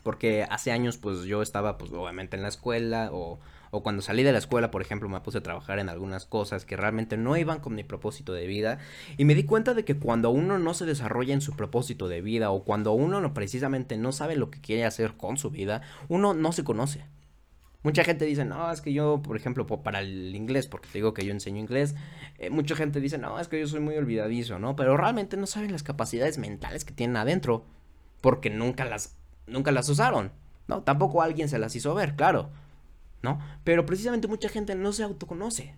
porque 0.08 0.48
hace 0.50 0.72
años 0.72 0.98
pues 0.98 1.24
yo 1.24 1.42
estaba 1.42 1.78
pues 1.78 1.92
obviamente 1.92 2.38
en 2.38 2.42
la 2.42 2.48
escuela 2.48 3.10
o, 3.12 3.40
o 3.72 3.84
cuando 3.84 4.02
salí 4.02 4.24
de 4.24 4.32
la 4.32 4.38
escuela 4.38 4.72
por 4.72 4.82
ejemplo 4.82 5.10
me 5.10 5.20
puse 5.20 5.40
a 5.40 5.44
trabajar 5.44 5.80
en 5.80 5.90
algunas 5.90 6.26
cosas 6.26 6.64
que 6.64 6.78
realmente 6.78 7.18
no 7.18 7.36
iban 7.36 7.60
con 7.60 7.76
mi 7.76 7.84
propósito 7.84 8.32
de 8.32 8.48
vida 8.48 8.80
y 9.18 9.26
me 9.26 9.36
di 9.36 9.44
cuenta 9.44 9.74
de 9.74 9.84
que 9.84 9.98
cuando 9.98 10.30
uno 10.30 10.60
no 10.60 10.74
se 10.74 10.86
desarrolla 10.86 11.34
en 11.34 11.42
su 11.42 11.58
propósito 11.58 12.08
de 12.08 12.22
vida 12.22 12.52
o 12.52 12.64
cuando 12.64 12.94
uno 12.94 13.20
no 13.20 13.34
precisamente 13.34 13.98
no 13.98 14.14
sabe 14.14 14.38
lo 14.38 14.50
que 14.50 14.62
quiere 14.62 14.86
hacer 14.86 15.18
con 15.18 15.36
su 15.36 15.52
vida, 15.52 15.82
uno 16.08 16.34
no 16.34 16.54
se 16.54 16.64
conoce. 16.64 17.04
Mucha 17.84 18.04
gente 18.04 18.26
dice, 18.26 18.44
no, 18.44 18.72
es 18.72 18.82
que 18.82 18.92
yo, 18.92 19.22
por 19.22 19.38
ejemplo, 19.38 19.66
para 19.68 20.02
el 20.02 20.36
inglés, 20.36 20.68
porque 20.68 20.88
te 20.88 20.98
digo 20.98 21.14
que 21.14 21.26
yo 21.26 21.32
enseño 21.32 21.60
inglés, 21.60 21.96
eh, 22.38 22.50
mucha 22.50 22.76
gente 22.76 23.00
dice, 23.00 23.18
no, 23.18 23.40
es 23.40 23.48
que 23.48 23.60
yo 23.60 23.68
soy 23.68 23.80
muy 23.80 23.96
olvidadizo, 23.96 24.60
¿no? 24.60 24.76
Pero 24.76 24.98
realmente 24.98 25.38
no 25.38 25.48
saben 25.48 25.72
las 25.72 25.84
capacidades 25.84 26.38
mentales 26.38 26.86
que 26.86 26.94
tienen 26.94 27.18
adentro, 27.18 27.66
porque 28.22 28.50
nunca 28.50 28.84
las, 28.84 29.16
nunca 29.46 29.72
las 29.72 29.88
usaron, 29.90 30.32
¿no? 30.68 30.82
Tampoco 30.84 31.22
alguien 31.22 31.50
se 31.50 31.60
las 31.60 31.76
hizo 31.76 31.94
ver, 31.94 32.16
claro, 32.16 32.50
¿no? 33.22 33.40
Pero 33.64 33.86
precisamente 33.86 34.28
mucha 34.28 34.50
gente 34.50 34.76
no 34.76 34.92
se 34.92 35.04
autoconoce. 35.04 35.76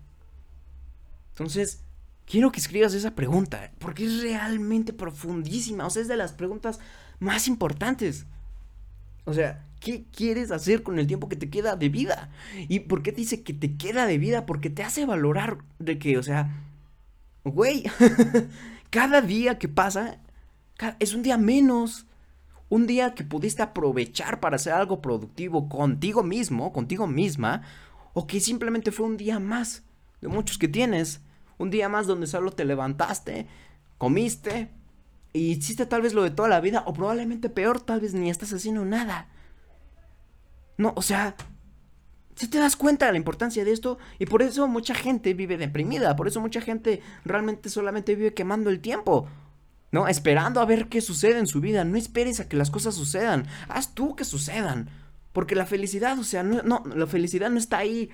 Entonces, 1.34 1.84
quiero 2.26 2.50
que 2.50 2.60
escribas 2.60 2.94
esa 2.94 3.14
pregunta, 3.14 3.72
porque 3.78 4.04
es 4.04 4.22
realmente 4.22 4.92
profundísima, 4.92 5.86
o 5.86 5.90
sea, 5.90 6.02
es 6.02 6.08
de 6.08 6.16
las 6.16 6.32
preguntas 6.32 6.80
más 7.18 7.46
importantes. 7.46 8.26
O 9.24 9.34
sea, 9.34 9.64
¿qué 9.80 10.04
quieres 10.14 10.50
hacer 10.50 10.82
con 10.82 10.98
el 10.98 11.06
tiempo 11.06 11.28
que 11.28 11.36
te 11.36 11.50
queda 11.50 11.74
de 11.74 11.88
vida? 11.88 12.30
¿Y 12.68 12.80
por 12.80 13.02
qué 13.02 13.12
dice 13.12 13.42
que 13.42 13.52
te 13.52 13.76
queda 13.76 14.06
de 14.06 14.18
vida? 14.18 14.46
Porque 14.46 14.70
te 14.70 14.82
hace 14.82 15.06
valorar 15.06 15.58
de 15.78 15.98
que, 15.98 16.18
o 16.18 16.22
sea, 16.22 16.50
güey, 17.44 17.84
cada 18.90 19.22
día 19.22 19.58
que 19.58 19.68
pasa 19.68 20.18
es 20.98 21.14
un 21.14 21.22
día 21.22 21.38
menos. 21.38 22.06
Un 22.68 22.86
día 22.86 23.14
que 23.14 23.24
pudiste 23.24 23.62
aprovechar 23.62 24.38
para 24.38 24.54
hacer 24.54 24.72
algo 24.72 25.02
productivo 25.02 25.68
contigo 25.68 26.22
mismo, 26.22 26.72
contigo 26.72 27.08
misma, 27.08 27.62
o 28.12 28.28
que 28.28 28.38
simplemente 28.38 28.92
fue 28.92 29.06
un 29.06 29.16
día 29.16 29.40
más 29.40 29.82
de 30.20 30.28
muchos 30.28 30.56
que 30.56 30.68
tienes. 30.68 31.20
Un 31.58 31.70
día 31.70 31.88
más 31.88 32.06
donde 32.06 32.28
solo 32.28 32.52
te 32.52 32.64
levantaste, 32.64 33.48
comiste, 33.98 34.70
y 35.32 35.52
hiciste 35.52 35.86
tal 35.86 36.02
vez 36.02 36.14
lo 36.14 36.22
de 36.22 36.30
toda 36.30 36.48
la 36.48 36.60
vida, 36.60 36.84
o 36.86 36.92
probablemente 36.92 37.48
peor, 37.48 37.80
tal 37.80 38.00
vez 38.00 38.14
ni 38.14 38.30
estás 38.30 38.52
haciendo 38.52 38.84
nada. 38.84 39.28
No, 40.80 40.94
o 40.96 41.02
sea, 41.02 41.36
si 42.34 42.48
te 42.48 42.58
das 42.58 42.74
cuenta 42.74 43.04
de 43.04 43.12
la 43.12 43.18
importancia 43.18 43.66
de 43.66 43.70
esto, 43.72 43.98
y 44.18 44.24
por 44.24 44.40
eso 44.40 44.66
mucha 44.66 44.94
gente 44.94 45.34
vive 45.34 45.58
deprimida, 45.58 46.16
por 46.16 46.26
eso 46.26 46.40
mucha 46.40 46.62
gente 46.62 47.02
realmente 47.22 47.68
solamente 47.68 48.14
vive 48.14 48.32
quemando 48.32 48.70
el 48.70 48.80
tiempo. 48.80 49.28
¿No? 49.92 50.08
Esperando 50.08 50.60
a 50.60 50.64
ver 50.64 50.88
qué 50.88 51.00
sucede 51.00 51.38
en 51.38 51.48
su 51.48 51.60
vida. 51.60 51.84
No 51.84 51.98
esperes 51.98 52.38
a 52.38 52.48
que 52.48 52.56
las 52.56 52.70
cosas 52.70 52.94
sucedan. 52.94 53.46
Haz 53.68 53.92
tú 53.92 54.14
que 54.14 54.24
sucedan. 54.24 54.88
Porque 55.32 55.56
la 55.56 55.66
felicidad, 55.66 56.16
o 56.18 56.22
sea, 56.24 56.44
no, 56.44 56.62
no 56.62 56.84
la 56.94 57.08
felicidad 57.08 57.50
no 57.50 57.58
está 57.58 57.78
ahí 57.78 58.08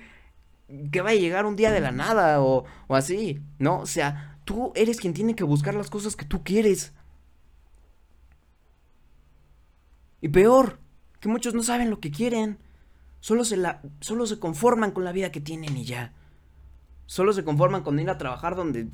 que 0.91 1.01
va 1.01 1.11
a 1.11 1.15
llegar 1.15 1.45
un 1.45 1.55
día 1.55 1.71
de 1.71 1.79
la 1.79 1.91
nada 1.91 2.41
o, 2.41 2.65
o 2.87 2.95
así. 2.95 3.39
No, 3.59 3.81
o 3.81 3.85
sea, 3.85 4.39
tú 4.43 4.73
eres 4.75 4.99
quien 4.99 5.13
tiene 5.13 5.35
que 5.35 5.43
buscar 5.43 5.75
las 5.75 5.91
cosas 5.91 6.15
que 6.15 6.25
tú 6.25 6.43
quieres. 6.43 6.93
Y 10.19 10.29
peor, 10.29 10.79
que 11.19 11.29
muchos 11.29 11.53
no 11.53 11.63
saben 11.63 11.89
lo 11.89 11.99
que 11.99 12.11
quieren. 12.11 12.57
Solo 13.27 13.43
se, 13.43 13.57
la, 13.57 13.81
solo 13.99 14.25
se 14.25 14.39
conforman 14.39 14.91
con 14.91 15.03
la 15.03 15.11
vida 15.11 15.33
que 15.33 15.41
tienen 15.41 15.75
y 15.75 15.83
ya. 15.83 16.13
Solo 17.07 17.33
se 17.33 17.43
conforman 17.43 17.83
con 17.83 17.99
ir 17.99 18.09
a 18.09 18.17
trabajar 18.17 18.55
donde 18.55 18.87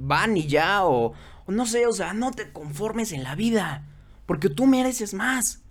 van 0.00 0.36
y 0.36 0.48
ya. 0.48 0.84
O, 0.84 1.12
no 1.46 1.66
sé, 1.66 1.86
o 1.86 1.92
sea, 1.92 2.12
no 2.12 2.32
te 2.32 2.50
conformes 2.50 3.12
en 3.12 3.22
la 3.22 3.36
vida. 3.36 3.86
Porque 4.26 4.48
tú 4.48 4.66
mereces 4.66 5.14
más. 5.14 5.62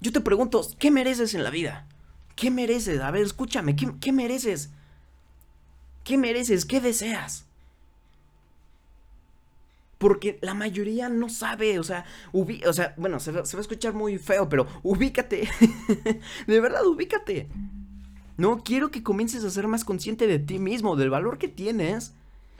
Yo 0.00 0.12
te 0.12 0.22
pregunto, 0.22 0.66
¿qué 0.78 0.90
mereces 0.90 1.34
en 1.34 1.44
la 1.44 1.50
vida? 1.50 1.86
¿Qué 2.36 2.50
mereces? 2.50 3.02
A 3.02 3.10
ver, 3.10 3.20
escúchame, 3.20 3.76
¿qué, 3.76 3.92
qué 4.00 4.12
mereces? 4.12 4.70
¿Qué 6.04 6.16
mereces? 6.16 6.64
¿Qué 6.64 6.80
deseas? 6.80 7.47
Porque 9.98 10.38
la 10.42 10.54
mayoría 10.54 11.08
no 11.08 11.28
sabe, 11.28 11.78
o 11.78 11.82
sea, 11.82 12.04
o 12.32 12.72
sea, 12.72 12.94
bueno, 12.96 13.18
se 13.18 13.32
va, 13.32 13.40
a 13.40 13.42
escuchar 13.42 13.94
muy 13.94 14.16
feo, 14.18 14.48
pero 14.48 14.66
ubícate. 14.84 15.48
de 16.46 16.60
verdad, 16.60 16.86
ubícate. 16.86 17.48
No, 18.36 18.62
quiero 18.62 18.92
que 18.92 19.02
comiences 19.02 19.42
a 19.42 19.50
ser 19.50 19.66
más 19.66 19.84
consciente 19.84 20.28
de 20.28 20.38
ti 20.38 20.60
mismo, 20.60 20.94
del 20.94 21.10
valor 21.10 21.38
que 21.38 21.48
tienes 21.48 22.14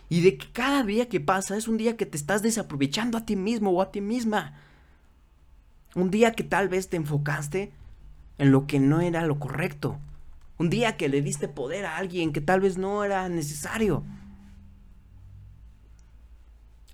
y 0.08 0.22
de 0.22 0.36
que 0.36 0.50
cada 0.50 0.82
día 0.82 1.08
que 1.08 1.20
pasa 1.20 1.56
es 1.56 1.68
un 1.68 1.76
día 1.76 1.96
que 1.96 2.06
te 2.06 2.16
estás 2.16 2.42
desaprovechando 2.42 3.16
a 3.16 3.24
ti 3.24 3.36
mismo 3.36 3.70
o 3.70 3.82
a 3.82 3.92
ti 3.92 4.00
misma. 4.00 4.54
Un 5.94 6.10
día 6.10 6.32
que 6.32 6.42
tal 6.42 6.68
vez 6.68 6.88
te 6.88 6.96
enfocaste 6.96 7.72
en 8.38 8.50
lo 8.50 8.66
que 8.66 8.80
no 8.80 9.00
era 9.00 9.24
lo 9.26 9.38
correcto. 9.38 9.98
Un 10.58 10.70
día 10.70 10.96
que 10.96 11.08
le 11.08 11.22
diste 11.22 11.46
poder 11.46 11.86
a 11.86 11.96
alguien 11.96 12.32
que 12.32 12.40
tal 12.40 12.60
vez 12.60 12.78
no 12.78 13.04
era 13.04 13.28
necesario. 13.28 14.02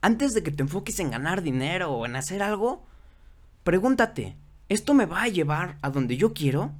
Antes 0.04 0.34
de 0.34 0.42
que 0.42 0.50
te 0.50 0.62
enfoques 0.62 1.00
en 1.00 1.10
ganar 1.10 1.40
dinero 1.40 1.90
o 1.90 2.04
en 2.04 2.14
hacer 2.14 2.42
algo, 2.42 2.84
pregúntate, 3.62 4.36
¿esto 4.68 4.92
me 4.92 5.06
va 5.06 5.22
a 5.22 5.28
llevar 5.28 5.78
a 5.80 5.88
donde 5.88 6.18
yo 6.18 6.34
quiero? 6.34 6.72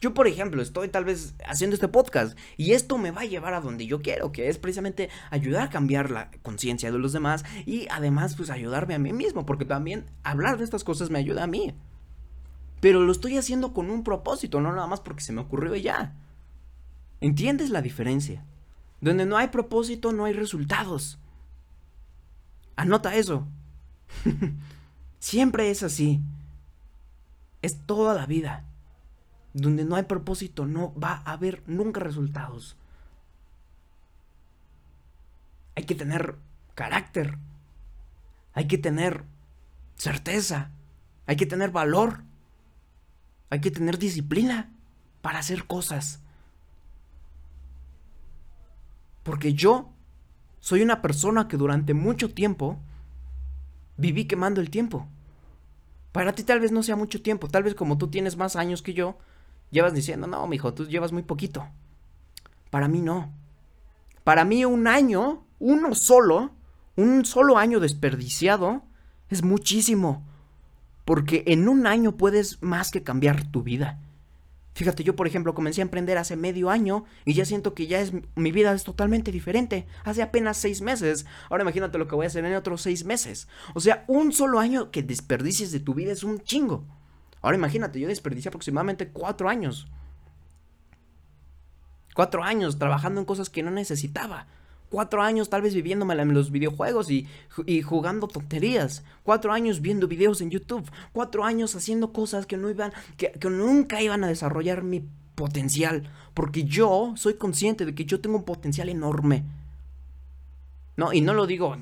Yo, 0.00 0.14
por 0.14 0.28
ejemplo, 0.28 0.62
estoy 0.62 0.86
tal 0.86 1.04
vez 1.04 1.34
haciendo 1.44 1.74
este 1.74 1.88
podcast 1.88 2.38
y 2.56 2.74
esto 2.74 2.96
me 2.96 3.10
va 3.10 3.22
a 3.22 3.24
llevar 3.24 3.54
a 3.54 3.60
donde 3.60 3.88
yo 3.88 4.02
quiero, 4.02 4.30
que 4.30 4.48
es 4.48 4.56
precisamente 4.56 5.10
ayudar 5.30 5.64
a 5.64 5.70
cambiar 5.70 6.12
la 6.12 6.30
conciencia 6.42 6.92
de 6.92 7.00
los 7.00 7.12
demás 7.12 7.44
y 7.66 7.88
además 7.90 8.36
pues 8.36 8.50
ayudarme 8.50 8.94
a 8.94 9.00
mí 9.00 9.12
mismo, 9.12 9.44
porque 9.44 9.64
también 9.64 10.06
hablar 10.22 10.58
de 10.58 10.64
estas 10.64 10.84
cosas 10.84 11.10
me 11.10 11.18
ayuda 11.18 11.42
a 11.42 11.48
mí. 11.48 11.74
Pero 12.80 13.00
lo 13.00 13.10
estoy 13.10 13.36
haciendo 13.36 13.74
con 13.74 13.90
un 13.90 14.04
propósito, 14.04 14.60
no 14.60 14.72
nada 14.72 14.86
más 14.86 15.00
porque 15.00 15.24
se 15.24 15.32
me 15.32 15.40
ocurrió 15.40 15.74
ya. 15.74 16.14
¿Entiendes 17.20 17.70
la 17.70 17.82
diferencia? 17.82 18.44
Donde 19.00 19.26
no 19.26 19.38
hay 19.38 19.48
propósito 19.48 20.12
no 20.12 20.24
hay 20.24 20.34
resultados. 20.34 21.18
Anota 22.78 23.16
eso. 23.16 23.44
Siempre 25.18 25.68
es 25.72 25.82
así. 25.82 26.22
Es 27.60 27.84
toda 27.86 28.14
la 28.14 28.24
vida. 28.24 28.66
Donde 29.52 29.84
no 29.84 29.96
hay 29.96 30.04
propósito 30.04 30.64
no 30.64 30.94
va 30.94 31.20
a 31.24 31.32
haber 31.32 31.64
nunca 31.66 31.98
resultados. 31.98 32.76
Hay 35.74 35.86
que 35.86 35.96
tener 35.96 36.36
carácter. 36.76 37.36
Hay 38.52 38.68
que 38.68 38.78
tener 38.78 39.24
certeza. 39.96 40.70
Hay 41.26 41.34
que 41.34 41.46
tener 41.46 41.72
valor. 41.72 42.22
Hay 43.50 43.60
que 43.60 43.72
tener 43.72 43.98
disciplina 43.98 44.70
para 45.20 45.40
hacer 45.40 45.66
cosas. 45.66 46.20
Porque 49.24 49.52
yo 49.52 49.90
soy 50.60 50.82
una 50.82 51.02
persona 51.02 51.48
que 51.48 51.56
durante 51.56 51.94
mucho 51.94 52.32
tiempo 52.32 52.78
viví 53.96 54.26
quemando 54.26 54.60
el 54.60 54.70
tiempo. 54.70 55.06
Para 56.12 56.32
ti 56.32 56.42
tal 56.42 56.60
vez 56.60 56.72
no 56.72 56.82
sea 56.82 56.96
mucho 56.96 57.22
tiempo, 57.22 57.48
tal 57.48 57.62
vez 57.62 57.74
como 57.74 57.98
tú 57.98 58.08
tienes 58.08 58.36
más 58.36 58.56
años 58.56 58.82
que 58.82 58.94
yo, 58.94 59.18
llevas 59.70 59.94
diciendo, 59.94 60.26
no, 60.26 60.46
mijo, 60.46 60.74
tú 60.74 60.86
llevas 60.86 61.12
muy 61.12 61.22
poquito. 61.22 61.68
Para 62.70 62.88
mí 62.88 63.00
no. 63.00 63.32
Para 64.24 64.44
mí 64.44 64.64
un 64.64 64.86
año, 64.86 65.44
uno 65.58 65.94
solo, 65.94 66.52
un 66.96 67.24
solo 67.24 67.58
año 67.58 67.80
desperdiciado, 67.80 68.82
es 69.28 69.42
muchísimo. 69.42 70.26
Porque 71.04 71.44
en 71.46 71.68
un 71.68 71.86
año 71.86 72.16
puedes 72.16 72.62
más 72.62 72.90
que 72.90 73.02
cambiar 73.02 73.50
tu 73.50 73.62
vida. 73.62 73.98
Fíjate, 74.78 75.02
yo 75.02 75.16
por 75.16 75.26
ejemplo 75.26 75.56
comencé 75.56 75.80
a 75.80 75.82
emprender 75.82 76.18
hace 76.18 76.36
medio 76.36 76.70
año 76.70 77.04
y 77.24 77.34
ya 77.34 77.44
siento 77.44 77.74
que 77.74 77.88
ya 77.88 77.98
es 77.98 78.12
mi 78.36 78.52
vida 78.52 78.72
es 78.72 78.84
totalmente 78.84 79.32
diferente. 79.32 79.88
Hace 80.04 80.22
apenas 80.22 80.56
seis 80.56 80.82
meses. 80.82 81.26
Ahora 81.50 81.64
imagínate 81.64 81.98
lo 81.98 82.06
que 82.06 82.14
voy 82.14 82.26
a 82.26 82.28
hacer 82.28 82.44
en 82.44 82.54
otros 82.54 82.82
seis 82.82 83.04
meses. 83.04 83.48
O 83.74 83.80
sea, 83.80 84.04
un 84.06 84.30
solo 84.30 84.60
año 84.60 84.92
que 84.92 85.02
desperdicies 85.02 85.72
de 85.72 85.80
tu 85.80 85.94
vida 85.94 86.12
es 86.12 86.22
un 86.22 86.38
chingo. 86.38 86.86
Ahora 87.42 87.56
imagínate, 87.56 87.98
yo 87.98 88.06
desperdicié 88.06 88.50
aproximadamente 88.50 89.08
cuatro 89.08 89.48
años. 89.48 89.88
Cuatro 92.14 92.44
años 92.44 92.78
trabajando 92.78 93.18
en 93.18 93.26
cosas 93.26 93.50
que 93.50 93.64
no 93.64 93.72
necesitaba. 93.72 94.46
Cuatro 94.90 95.22
años 95.22 95.50
tal 95.50 95.62
vez 95.62 95.74
viviéndome 95.74 96.14
en 96.14 96.32
los 96.32 96.50
videojuegos 96.50 97.10
y, 97.10 97.26
y, 97.66 97.82
jugando 97.82 98.26
tonterías. 98.26 99.04
Cuatro 99.22 99.52
años 99.52 99.80
viendo 99.80 100.08
videos 100.08 100.40
en 100.40 100.50
YouTube. 100.50 100.90
Cuatro 101.12 101.44
años 101.44 101.74
haciendo 101.76 102.12
cosas 102.12 102.46
que 102.46 102.56
no 102.56 102.70
iban, 102.70 102.92
que, 103.16 103.32
que 103.32 103.50
nunca 103.50 104.00
iban 104.00 104.24
a 104.24 104.28
desarrollar 104.28 104.82
mi 104.82 105.04
potencial. 105.34 106.10
Porque 106.34 106.64
yo 106.64 107.12
soy 107.16 107.34
consciente 107.34 107.84
de 107.84 107.94
que 107.94 108.04
yo 108.04 108.20
tengo 108.20 108.36
un 108.36 108.44
potencial 108.44 108.88
enorme. 108.88 109.44
No, 110.98 111.12
y 111.12 111.20
no 111.20 111.32
lo 111.32 111.46
digo 111.46 111.76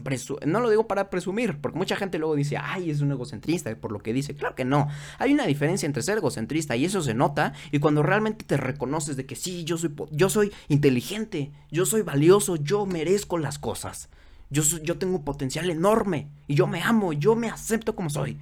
no 0.45 0.61
lo 0.61 0.69
digo 0.69 0.87
para 0.87 1.09
presumir, 1.09 1.59
porque 1.63 1.79
mucha 1.79 1.97
gente 1.97 2.19
luego 2.19 2.37
dice, 2.37 2.59
"Ay, 2.59 2.91
es 2.91 3.01
un 3.01 3.11
egocentrista 3.13 3.75
por 3.75 3.91
lo 3.91 4.01
que 4.01 4.13
dice." 4.13 4.35
Claro 4.37 4.55
que 4.55 4.67
no. 4.67 4.89
Hay 5.19 5.33
una 5.33 5.47
diferencia 5.47 5.87
entre 5.87 6.03
ser 6.03 6.19
egocentrista 6.19 6.77
y 6.77 6.85
eso 6.85 7.01
se 7.01 7.15
nota 7.15 7.55
y 7.73 7.79
cuando 7.79 8.03
realmente 8.03 8.45
te 8.45 8.59
reconoces 8.59 9.17
de 9.17 9.25
que 9.25 9.35
sí, 9.35 9.65
yo 9.65 9.79
soy 9.79 9.91
yo 10.11 10.29
soy 10.29 10.53
inteligente, 10.69 11.51
yo 11.71 11.87
soy 11.87 12.03
valioso, 12.03 12.57
yo 12.57 12.85
merezco 12.85 13.39
las 13.39 13.59
cosas. 13.59 14.11
Yo 14.51 14.63
yo 14.83 14.99
tengo 14.99 15.17
un 15.17 15.25
potencial 15.25 15.71
enorme 15.71 16.29
y 16.47 16.55
yo 16.55 16.67
me 16.67 16.83
amo, 16.83 17.15
yo 17.15 17.37
me 17.37 17.49
acepto 17.49 17.97
como 17.97 18.11
soy. 18.11 18.39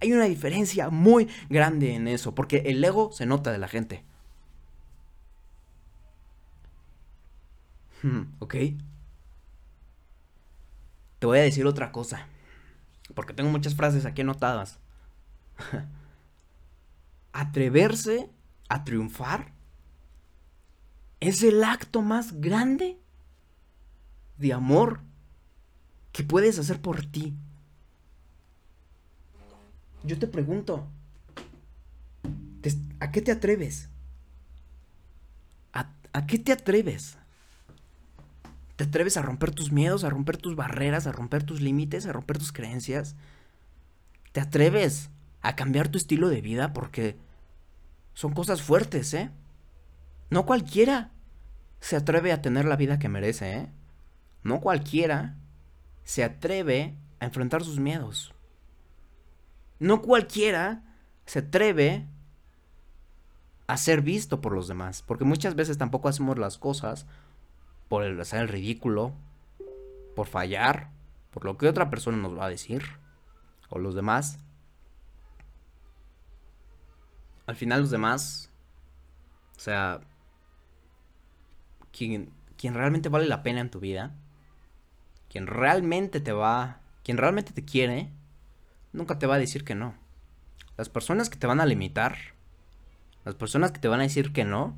Hay 0.00 0.12
una 0.12 0.26
diferencia 0.26 0.88
muy 0.90 1.28
grande 1.50 1.94
en 1.94 2.06
eso, 2.08 2.32
porque 2.34 2.58
el 2.66 2.84
ego 2.84 3.10
se 3.12 3.26
nota 3.26 3.50
de 3.50 3.58
la 3.58 3.66
gente. 3.68 4.04
Hmm, 8.02 8.22
¿Ok? 8.38 8.54
Te 11.18 11.26
voy 11.26 11.38
a 11.38 11.42
decir 11.42 11.66
otra 11.66 11.92
cosa. 11.92 12.26
Porque 13.14 13.32
tengo 13.32 13.50
muchas 13.50 13.74
frases 13.74 14.04
aquí 14.04 14.22
anotadas. 14.22 14.78
Atreverse 17.32 18.30
a 18.68 18.84
triunfar 18.84 19.52
es 21.20 21.42
el 21.42 21.64
acto 21.64 22.02
más 22.02 22.40
grande 22.40 22.98
de 24.38 24.52
amor 24.52 25.00
que 26.12 26.24
puedes 26.24 26.58
hacer 26.58 26.80
por 26.80 27.04
ti. 27.06 27.34
Yo 30.02 30.18
te 30.18 30.26
pregunto, 30.26 30.86
¿a 33.00 33.10
qué 33.10 33.20
te 33.20 33.32
atreves? 33.32 33.88
¿A, 35.72 35.90
¿A, 36.12 36.26
qué 36.26 36.38
te 36.38 36.52
atreves? 36.52 37.18
¿Te 38.76 38.84
atreves 38.84 39.16
a 39.16 39.22
romper 39.22 39.52
tus 39.52 39.72
miedos, 39.72 40.04
a 40.04 40.10
romper 40.10 40.36
tus 40.36 40.54
barreras, 40.54 41.06
a 41.06 41.12
romper 41.12 41.42
tus 41.42 41.60
límites, 41.60 42.06
a 42.06 42.12
romper 42.12 42.38
tus 42.38 42.52
creencias? 42.52 43.16
¿Te 44.32 44.40
atreves 44.40 45.10
a 45.40 45.56
cambiar 45.56 45.88
tu 45.88 45.96
estilo 45.96 46.28
de 46.28 46.42
vida? 46.42 46.74
Porque 46.74 47.16
son 48.12 48.32
cosas 48.32 48.60
fuertes, 48.60 49.14
¿eh? 49.14 49.30
No 50.28 50.44
cualquiera 50.44 51.10
se 51.80 51.96
atreve 51.96 52.32
a 52.32 52.42
tener 52.42 52.66
la 52.66 52.76
vida 52.76 52.98
que 52.98 53.08
merece, 53.08 53.56
¿eh? 53.56 53.72
No 54.42 54.60
cualquiera 54.60 55.36
se 56.04 56.22
atreve 56.22 56.96
a 57.20 57.24
enfrentar 57.24 57.64
sus 57.64 57.80
miedos. 57.80 58.34
No 59.78 60.02
cualquiera 60.02 60.82
se 61.24 61.40
atreve 61.40 62.06
a 63.66 63.76
ser 63.76 64.02
visto 64.02 64.40
por 64.40 64.52
los 64.52 64.68
demás, 64.68 65.02
porque 65.02 65.24
muchas 65.24 65.54
veces 65.54 65.78
tampoco 65.78 66.08
hacemos 66.08 66.38
las 66.38 66.58
cosas 66.58 67.06
por 67.88 68.02
el 68.02 68.20
hacer 68.20 68.40
el 68.40 68.48
ridículo, 68.48 69.12
por 70.14 70.26
fallar, 70.26 70.90
por 71.30 71.44
lo 71.44 71.56
que 71.56 71.68
otra 71.68 71.90
persona 71.90 72.16
nos 72.16 72.36
va 72.36 72.46
a 72.46 72.50
decir, 72.50 72.82
o 73.68 73.78
los 73.78 73.94
demás. 73.94 74.38
Al 77.46 77.56
final 77.56 77.82
los 77.82 77.90
demás, 77.90 78.50
o 79.56 79.60
sea, 79.60 80.00
quien, 81.92 82.32
quien 82.56 82.74
realmente 82.74 83.08
vale 83.08 83.26
la 83.26 83.42
pena 83.42 83.60
en 83.60 83.70
tu 83.70 83.80
vida, 83.80 84.14
quien 85.28 85.46
realmente 85.46 86.20
te 86.20 86.32
va, 86.32 86.80
quien 87.04 87.18
realmente 87.18 87.52
te 87.52 87.64
quiere, 87.64 88.10
nunca 88.92 89.18
te 89.18 89.26
va 89.26 89.36
a 89.36 89.38
decir 89.38 89.64
que 89.64 89.74
no. 89.74 89.94
Las 90.76 90.88
personas 90.88 91.30
que 91.30 91.38
te 91.38 91.46
van 91.46 91.60
a 91.60 91.66
limitar, 91.66 92.16
las 93.24 93.34
personas 93.34 93.72
que 93.72 93.78
te 93.78 93.88
van 93.88 94.00
a 94.00 94.04
decir 94.04 94.32
que 94.32 94.44
no, 94.44 94.76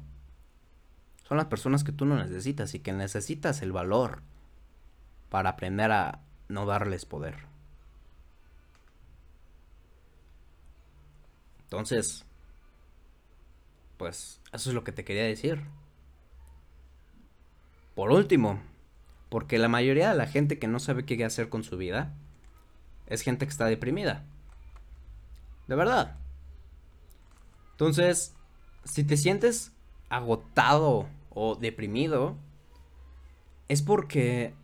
son 1.29 1.37
las 1.37 1.47
personas 1.47 1.85
que 1.85 1.93
tú 1.93 2.07
no 2.07 2.17
necesitas 2.17 2.75
y 2.75 2.81
que 2.81 2.93
necesitas 2.95 3.61
el 3.61 3.71
valor 3.71 4.23
para 5.29 5.51
aprender 5.51 5.93
a 5.93 6.23
no 6.49 6.65
darles 6.65 7.05
poder. 7.05 7.37
Entonces, 11.65 12.25
pues 13.99 14.41
eso 14.55 14.71
es 14.71 14.75
lo 14.75 14.85
que 14.85 14.93
te 14.93 15.05
quería 15.05 15.25
decir. 15.25 15.65
Por 17.95 18.11
último, 18.11 18.63
porque 19.29 19.59
la 19.59 19.69
mayoría 19.69 20.09
de 20.09 20.17
la 20.17 20.29
gente 20.29 20.59
que 20.59 20.67
no 20.67 20.79
sabe 20.79 21.05
qué 21.05 21.23
hacer 21.27 21.51
con 21.51 21.63
su 21.63 21.77
vida 21.77 22.15
es 23.07 23.21
gente 23.21 23.45
que 23.45 23.51
está 23.51 23.67
deprimida. 23.67 24.25
De 25.67 25.77
verdad. 25.77 26.17
Entonces, 27.73 28.35
si 28.85 29.05
te 29.05 29.19
sientes 29.19 29.73
agotado 30.09 31.07
o 31.41 31.55
deprimido, 31.55 32.37
es 33.69 33.83
porque 33.83 34.55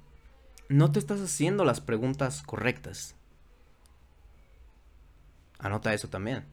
no 0.68 0.90
te 0.90 0.98
estás 0.98 1.20
haciendo 1.20 1.64
las 1.64 1.80
preguntas 1.80 2.42
correctas. 2.42 3.14
Anota 5.60 5.94
eso 5.94 6.08
también. 6.08 6.44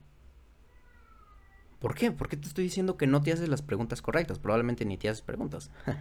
¿Por 1.80 1.96
qué? 1.96 2.12
¿Por 2.12 2.30
qué 2.30 2.38
te 2.38 2.48
estoy 2.48 2.66
diciendo 2.66 2.98
que 2.98 3.08
no 3.08 3.24
te 3.24 3.32
haces 3.32 3.50
las 3.50 3.64
preguntas 3.64 4.04
correctas? 4.04 4.38
Probablemente 4.38 4.86
ni 4.86 4.96
te 4.96 5.10
haces 5.10 5.24
preguntas. 5.24 5.72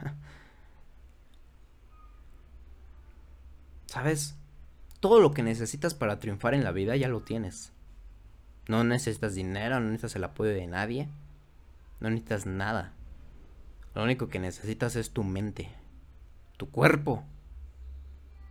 ¿Sabes? 3.86 4.36
Todo 5.00 5.20
lo 5.20 5.32
que 5.32 5.42
necesitas 5.42 5.94
para 5.94 6.18
triunfar 6.18 6.52
en 6.52 6.62
la 6.62 6.72
vida 6.72 6.94
ya 6.96 7.08
lo 7.08 7.22
tienes. 7.22 7.72
No 8.68 8.84
necesitas 8.84 9.34
dinero, 9.34 9.80
no 9.80 9.86
necesitas 9.86 10.16
el 10.16 10.24
apoyo 10.24 10.50
de 10.50 10.66
nadie. 10.66 11.08
No 12.00 12.10
necesitas 12.10 12.44
nada. 12.44 12.92
Lo 13.94 14.02
único 14.02 14.28
que 14.28 14.38
necesitas 14.38 14.96
es 14.96 15.10
tu 15.10 15.24
mente, 15.24 15.68
tu 16.56 16.70
cuerpo. 16.70 17.24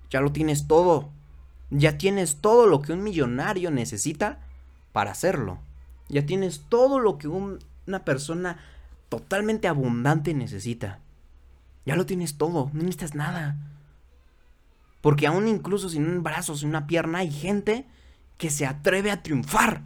Ya 0.10 0.22
lo 0.22 0.32
tienes 0.32 0.68
todo. 0.68 1.12
Ya 1.70 1.98
tienes 1.98 2.38
todo 2.38 2.66
lo 2.66 2.82
que 2.82 2.94
un 2.94 3.04
millonario 3.04 3.72
necesita 3.72 4.40
para 4.92 5.12
hacerlo. 5.12 5.60
Ya 6.08 6.26
tienes 6.26 6.66
todo 6.68 7.00
lo 7.00 7.18
que 7.18 7.28
una 7.28 8.06
persona 8.06 8.58
totalmente 9.08 9.68
abundante 9.68 10.34
necesita. 10.34 11.00
Ya 11.86 11.96
lo 11.96 12.06
tienes 12.06 12.38
todo, 12.38 12.70
no 12.74 12.80
necesitas 12.84 13.16
nada. 13.16 13.58
Porque 15.02 15.28
aún 15.28 15.48
incluso 15.48 15.90
sin 15.90 16.06
un 16.06 16.24
brazo, 16.24 16.56
sin 16.56 16.70
una 16.70 16.88
pierna, 16.88 17.20
hay 17.20 17.32
gente 17.32 17.86
que 18.38 18.50
se 18.50 18.66
atreve 18.66 19.12
a 19.12 19.24
triunfar. 19.24 19.84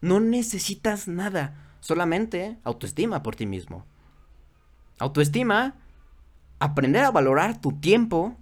No 0.00 0.20
necesitas 0.20 1.08
nada, 1.08 1.74
solamente 1.80 2.58
autoestima 2.64 3.22
por 3.22 3.36
ti 3.36 3.46
mismo. 3.46 3.86
Autoestima, 5.02 5.74
aprender 6.60 7.02
a 7.04 7.10
valorar 7.10 7.60
tu 7.60 7.72
tiempo, 7.72 8.36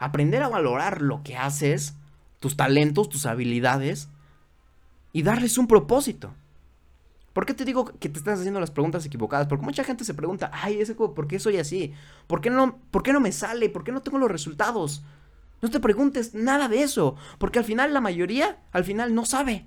aprender 0.00 0.42
a 0.42 0.48
valorar 0.48 1.00
lo 1.00 1.22
que 1.22 1.36
haces, 1.36 1.94
tus 2.40 2.56
talentos, 2.56 3.08
tus 3.08 3.24
habilidades 3.24 4.08
y 5.12 5.22
darles 5.22 5.58
un 5.58 5.68
propósito. 5.68 6.34
¿Por 7.32 7.46
qué 7.46 7.54
te 7.54 7.64
digo 7.64 7.84
que 7.84 8.08
te 8.08 8.18
estás 8.18 8.40
haciendo 8.40 8.58
las 8.58 8.72
preguntas 8.72 9.06
equivocadas? 9.06 9.46
Porque 9.46 9.64
mucha 9.64 9.84
gente 9.84 10.02
se 10.02 10.12
pregunta, 10.12 10.50
ay, 10.52 10.80
ese 10.80 10.96
¿por 10.96 11.28
qué 11.28 11.38
soy 11.38 11.58
así? 11.58 11.94
¿Por 12.26 12.40
qué, 12.40 12.50
no, 12.50 12.80
¿Por 12.90 13.04
qué 13.04 13.12
no 13.12 13.20
me 13.20 13.30
sale? 13.30 13.68
¿Por 13.68 13.84
qué 13.84 13.92
no 13.92 14.02
tengo 14.02 14.18
los 14.18 14.30
resultados? 14.30 15.04
No 15.60 15.70
te 15.70 15.78
preguntes 15.78 16.34
nada 16.34 16.66
de 16.66 16.82
eso, 16.82 17.14
porque 17.38 17.60
al 17.60 17.64
final 17.64 17.94
la 17.94 18.00
mayoría, 18.00 18.58
al 18.72 18.82
final 18.82 19.14
no 19.14 19.24
sabe. 19.24 19.66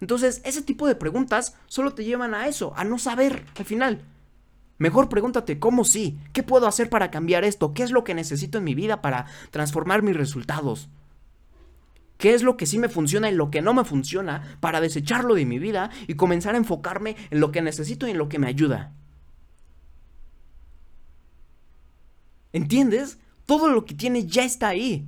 Entonces, 0.00 0.42
ese 0.44 0.62
tipo 0.62 0.88
de 0.88 0.96
preguntas 0.96 1.56
solo 1.66 1.94
te 1.94 2.04
llevan 2.04 2.34
a 2.34 2.48
eso, 2.48 2.72
a 2.76 2.82
no 2.82 2.98
saber 2.98 3.46
al 3.56 3.64
final. 3.64 4.02
Mejor 4.82 5.08
pregúntate 5.08 5.60
cómo 5.60 5.84
sí, 5.84 6.18
qué 6.32 6.42
puedo 6.42 6.66
hacer 6.66 6.90
para 6.90 7.12
cambiar 7.12 7.44
esto, 7.44 7.72
qué 7.72 7.84
es 7.84 7.92
lo 7.92 8.02
que 8.02 8.14
necesito 8.14 8.58
en 8.58 8.64
mi 8.64 8.74
vida 8.74 9.00
para 9.00 9.26
transformar 9.52 10.02
mis 10.02 10.16
resultados. 10.16 10.88
¿Qué 12.18 12.34
es 12.34 12.42
lo 12.42 12.56
que 12.56 12.66
sí 12.66 12.80
me 12.80 12.88
funciona 12.88 13.30
y 13.30 13.34
lo 13.36 13.48
que 13.48 13.62
no 13.62 13.74
me 13.74 13.84
funciona 13.84 14.58
para 14.58 14.80
desecharlo 14.80 15.36
de 15.36 15.46
mi 15.46 15.60
vida 15.60 15.90
y 16.08 16.14
comenzar 16.14 16.56
a 16.56 16.58
enfocarme 16.58 17.14
en 17.30 17.38
lo 17.38 17.52
que 17.52 17.62
necesito 17.62 18.08
y 18.08 18.10
en 18.10 18.18
lo 18.18 18.28
que 18.28 18.40
me 18.40 18.48
ayuda? 18.48 18.92
¿Entiendes? 22.52 23.18
Todo 23.46 23.68
lo 23.68 23.84
que 23.84 23.94
tienes 23.94 24.26
ya 24.26 24.42
está 24.42 24.66
ahí. 24.66 25.06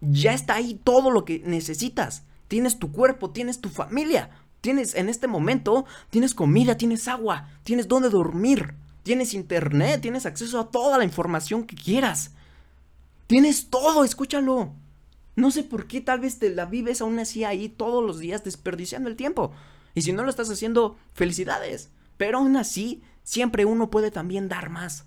Ya 0.00 0.32
está 0.32 0.54
ahí 0.54 0.80
todo 0.84 1.10
lo 1.10 1.24
que 1.24 1.42
necesitas. 1.44 2.22
Tienes 2.46 2.78
tu 2.78 2.92
cuerpo, 2.92 3.30
tienes 3.30 3.60
tu 3.60 3.68
familia. 3.68 4.30
Tienes 4.60 4.94
en 4.94 5.08
este 5.08 5.26
momento, 5.26 5.86
tienes 6.10 6.34
comida, 6.34 6.76
tienes 6.76 7.08
agua, 7.08 7.48
tienes 7.64 7.88
dónde 7.88 8.08
dormir. 8.08 8.76
Tienes 9.02 9.34
internet, 9.34 10.00
tienes 10.00 10.26
acceso 10.26 10.60
a 10.60 10.70
toda 10.70 10.98
la 10.98 11.04
información 11.04 11.64
que 11.64 11.76
quieras. 11.76 12.32
Tienes 13.26 13.70
todo, 13.70 14.04
escúchalo. 14.04 14.72
No 15.34 15.50
sé 15.50 15.64
por 15.64 15.86
qué 15.86 16.00
tal 16.00 16.20
vez 16.20 16.38
te 16.38 16.50
la 16.50 16.66
vives 16.66 17.00
aún 17.00 17.18
así 17.18 17.44
ahí 17.44 17.68
todos 17.68 18.04
los 18.04 18.18
días 18.18 18.44
desperdiciando 18.44 19.08
el 19.08 19.16
tiempo. 19.16 19.52
Y 19.94 20.02
si 20.02 20.12
no 20.12 20.22
lo 20.22 20.30
estás 20.30 20.50
haciendo, 20.50 20.96
felicidades. 21.14 21.90
Pero 22.16 22.38
aún 22.38 22.56
así, 22.56 23.02
Siempre 23.24 23.64
uno 23.64 23.90
puede 23.90 24.10
también 24.10 24.48
dar 24.48 24.70
más. 24.70 25.04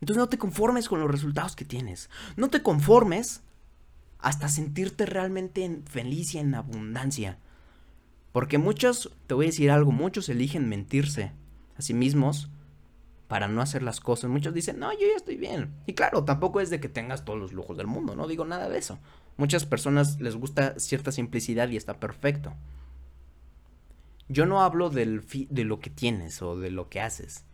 Entonces 0.00 0.18
no 0.18 0.28
te 0.28 0.38
conformes 0.38 0.88
con 0.88 1.00
los 1.00 1.10
resultados 1.10 1.56
que 1.56 1.64
tienes. 1.64 2.10
No 2.36 2.48
te 2.48 2.62
conformes 2.62 3.42
hasta 4.18 4.48
sentirte 4.48 5.06
realmente 5.06 5.80
feliz 5.86 6.34
y 6.34 6.38
en 6.38 6.54
abundancia. 6.54 7.38
Porque 8.32 8.58
muchos, 8.58 9.12
te 9.26 9.34
voy 9.34 9.46
a 9.46 9.48
decir 9.48 9.70
algo, 9.70 9.92
muchos 9.92 10.28
eligen 10.28 10.68
mentirse 10.68 11.32
a 11.76 11.82
sí 11.82 11.94
mismos 11.94 12.50
para 13.28 13.46
no 13.46 13.60
hacer 13.60 13.82
las 13.82 14.00
cosas. 14.00 14.30
Muchos 14.30 14.54
dicen, 14.54 14.78
no, 14.78 14.92
yo 14.92 15.06
ya 15.06 15.16
estoy 15.16 15.36
bien. 15.36 15.74
Y 15.86 15.92
claro, 15.92 16.24
tampoco 16.24 16.60
es 16.60 16.70
de 16.70 16.80
que 16.80 16.88
tengas 16.88 17.24
todos 17.24 17.38
los 17.38 17.52
lujos 17.52 17.76
del 17.76 17.86
mundo, 17.86 18.16
no 18.16 18.26
digo 18.26 18.44
nada 18.44 18.68
de 18.68 18.78
eso. 18.78 18.98
Muchas 19.36 19.66
personas 19.66 20.20
les 20.20 20.34
gusta 20.34 20.80
cierta 20.80 21.12
simplicidad 21.12 21.68
y 21.68 21.76
está 21.76 22.00
perfecto. 22.00 22.54
Yo 24.28 24.46
no 24.46 24.62
hablo 24.62 24.90
del 24.90 25.24
de 25.48 25.64
lo 25.64 25.78
que 25.78 25.90
tienes 25.90 26.42
o 26.42 26.58
de 26.58 26.70
lo 26.70 26.88
que 26.88 27.00
haces. 27.00 27.44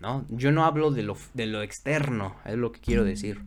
¿No? 0.00 0.26
Yo 0.28 0.52
no 0.52 0.64
hablo 0.64 0.90
de 0.90 1.02
lo, 1.02 1.16
de 1.32 1.46
lo 1.46 1.62
externo, 1.62 2.36
es 2.44 2.56
lo 2.56 2.72
que 2.72 2.80
quiero 2.80 3.04
decir. 3.04 3.42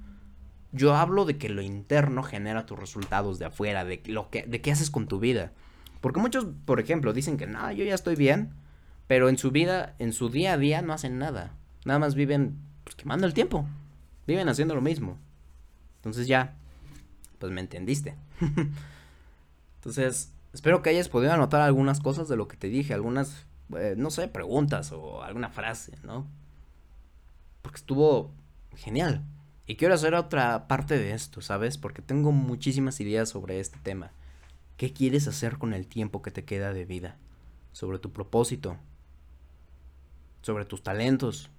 Yo 0.71 0.95
hablo 0.95 1.25
de 1.25 1.37
que 1.37 1.49
lo 1.49 1.61
interno 1.61 2.23
genera 2.23 2.65
tus 2.65 2.79
resultados 2.79 3.37
de 3.37 3.45
afuera, 3.45 3.85
de 3.85 4.01
lo 4.07 4.29
que, 4.29 4.43
de 4.43 4.59
qué 4.61 4.71
haces 4.71 4.89
con 4.89 5.07
tu 5.07 5.19
vida. 5.19 5.51
Porque 6.01 6.19
muchos, 6.19 6.47
por 6.65 6.79
ejemplo, 6.79 7.13
dicen 7.13 7.37
que 7.37 7.45
no, 7.45 7.71
yo 7.71 7.83
ya 7.83 7.93
estoy 7.93 8.15
bien, 8.15 8.53
pero 9.07 9.29
en 9.29 9.37
su 9.37 9.51
vida, 9.51 9.95
en 9.99 10.13
su 10.13 10.29
día 10.29 10.53
a 10.53 10.57
día 10.57 10.81
no 10.81 10.93
hacen 10.93 11.17
nada. 11.17 11.53
Nada 11.85 11.99
más 11.99 12.15
viven 12.15 12.57
pues, 12.83 12.95
quemando 12.95 13.25
el 13.25 13.33
tiempo. 13.33 13.65
Viven 14.27 14.49
haciendo 14.49 14.75
lo 14.75 14.81
mismo. 14.81 15.17
Entonces 15.97 16.27
ya, 16.27 16.55
pues 17.39 17.51
me 17.51 17.61
entendiste. 17.61 18.15
Entonces, 19.77 20.33
espero 20.53 20.81
que 20.81 20.89
hayas 20.89 21.07
podido 21.07 21.31
anotar 21.31 21.61
algunas 21.61 22.01
cosas 22.01 22.27
de 22.27 22.35
lo 22.35 22.47
que 22.47 22.57
te 22.57 22.67
dije, 22.67 22.93
algunas, 22.93 23.45
eh, 23.77 23.95
no 23.97 24.11
sé, 24.11 24.27
preguntas 24.27 24.91
o 24.91 25.23
alguna 25.23 25.49
frase, 25.49 25.97
¿no? 26.03 26.27
Porque 27.61 27.77
estuvo 27.77 28.31
genial. 28.75 29.23
Y 29.65 29.75
quiero 29.75 29.93
hacer 29.93 30.13
otra 30.13 30.67
parte 30.67 30.97
de 30.97 31.13
esto, 31.13 31.41
¿sabes? 31.41 31.77
Porque 31.77 32.01
tengo 32.01 32.31
muchísimas 32.31 32.99
ideas 32.99 33.29
sobre 33.29 33.59
este 33.59 33.79
tema. 33.79 34.11
¿Qué 34.77 34.93
quieres 34.93 35.27
hacer 35.27 35.57
con 35.57 35.73
el 35.73 35.87
tiempo 35.87 36.21
que 36.21 36.31
te 36.31 36.45
queda 36.45 36.73
de 36.73 36.85
vida? 36.85 37.17
Sobre 37.71 37.99
tu 37.99 38.11
propósito, 38.11 38.77
sobre 40.47 40.63
tus 40.63 40.81
talentos, 40.81 41.49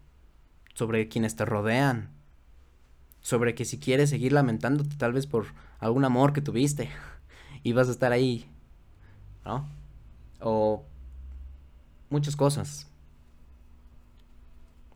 sobre 0.72 1.08
quienes 1.08 1.36
te 1.36 1.44
rodean, 1.44 2.08
sobre 3.20 3.54
que 3.54 3.66
si 3.66 3.78
quieres 3.78 4.08
seguir 4.08 4.32
lamentándote 4.32 4.96
tal 4.96 5.12
vez 5.12 5.26
por 5.26 5.48
algún 5.78 6.06
amor 6.06 6.32
que 6.32 6.40
tuviste 6.40 6.88
y 7.62 7.74
vas 7.74 7.88
a 7.88 7.90
estar 7.90 8.12
ahí, 8.12 8.50
¿no? 9.44 9.68
O 10.40 10.86
muchas 12.08 12.34
cosas. 12.34 12.86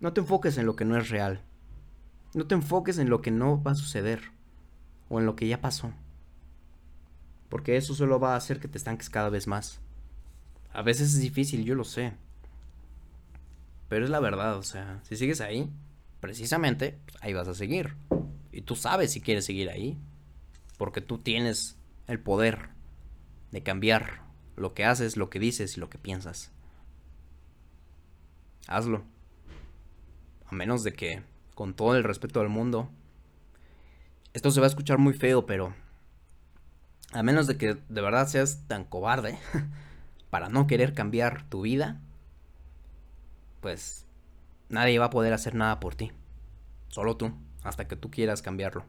No 0.01 0.15
te 0.15 0.23
enfoques 0.23 0.57
en 0.57 0.65
lo 0.65 0.75
que 0.75 0.87
no 0.87 0.97
es 0.97 1.11
real. 1.11 1.43
No 2.33 2.47
te 2.47 2.55
enfoques 2.55 2.97
en 2.97 3.11
lo 3.11 3.21
que 3.21 3.31
no 3.31 3.63
va 3.63 3.73
a 3.73 3.75
suceder 3.75 4.23
o 5.11 5.21
en 5.21 5.27
lo 5.27 5.37
que 5.37 5.49
ya 5.49 5.61
pasó. 5.61 5.93
Porque 7.51 7.77
eso 7.77 7.95
solo 7.95 8.19
va 8.19 8.33
a 8.33 8.37
hacer 8.37 8.59
que 8.59 8.69
te 8.69 8.79
estanques 8.79 9.11
cada 9.11 9.29
vez 9.29 9.47
más. 9.47 9.81
A 10.73 10.81
veces 10.81 11.13
es 11.13 11.21
difícil, 11.21 11.67
yo 11.67 11.75
lo 11.75 11.85
sé. 11.85 12.15
Pero 13.93 14.07
es 14.07 14.11
la 14.11 14.21
verdad, 14.21 14.57
o 14.57 14.63
sea, 14.63 15.01
si 15.03 15.17
sigues 15.17 15.43
ahí, 15.43 15.71
precisamente, 16.19 16.99
pues, 17.05 17.19
ahí 17.21 17.35
vas 17.35 17.47
a 17.47 17.53
seguir. 17.53 17.95
Y 18.51 18.63
tú 18.63 18.75
sabes 18.75 19.13
si 19.13 19.21
quieres 19.21 19.45
seguir 19.45 19.69
ahí. 19.69 19.99
Porque 20.79 21.03
tú 21.03 21.19
tienes 21.19 21.77
el 22.07 22.19
poder 22.19 22.71
de 23.51 23.63
cambiar 23.63 24.23
lo 24.57 24.73
que 24.73 24.87
haces, 24.87 25.19
lo 25.19 25.29
que 25.29 25.39
dices 25.39 25.77
y 25.77 25.81
lo 25.81 25.91
que 25.91 25.99
piensas. 25.99 26.53
Hazlo. 28.67 29.05
A 30.47 30.55
menos 30.55 30.85
de 30.85 30.95
que, 30.95 31.23
con 31.55 31.75
todo 31.75 31.95
el 31.95 32.03
respeto 32.03 32.41
del 32.41 32.49
mundo, 32.49 32.89
esto 34.33 34.51
se 34.51 34.61
va 34.61 34.69
a 34.69 34.71
escuchar 34.71 34.97
muy 34.97 35.13
feo, 35.13 35.45
pero 35.45 35.75
a 37.13 37.23
menos 37.23 37.47
de 37.47 37.59
que 37.59 37.75
de 37.75 38.01
verdad 38.01 38.27
seas 38.27 38.67
tan 38.69 38.85
cobarde 38.85 39.39
para 40.31 40.49
no 40.49 40.67
querer 40.67 40.95
cambiar 40.95 41.47
tu 41.51 41.61
vida, 41.61 42.01
pues 43.63 44.05
nadie 44.69 44.99
va 44.99 45.07
a 45.07 45.11
poder 45.11 45.33
hacer 45.33 45.55
nada 45.55 45.81
por 45.81 45.95
ti. 45.95 46.13
Solo 46.89 47.17
tú, 47.17 47.33
hasta 47.63 47.89
que 47.89 47.97
tú 47.97 48.11
quieras 48.11 48.43
cambiarlo. 48.43 48.85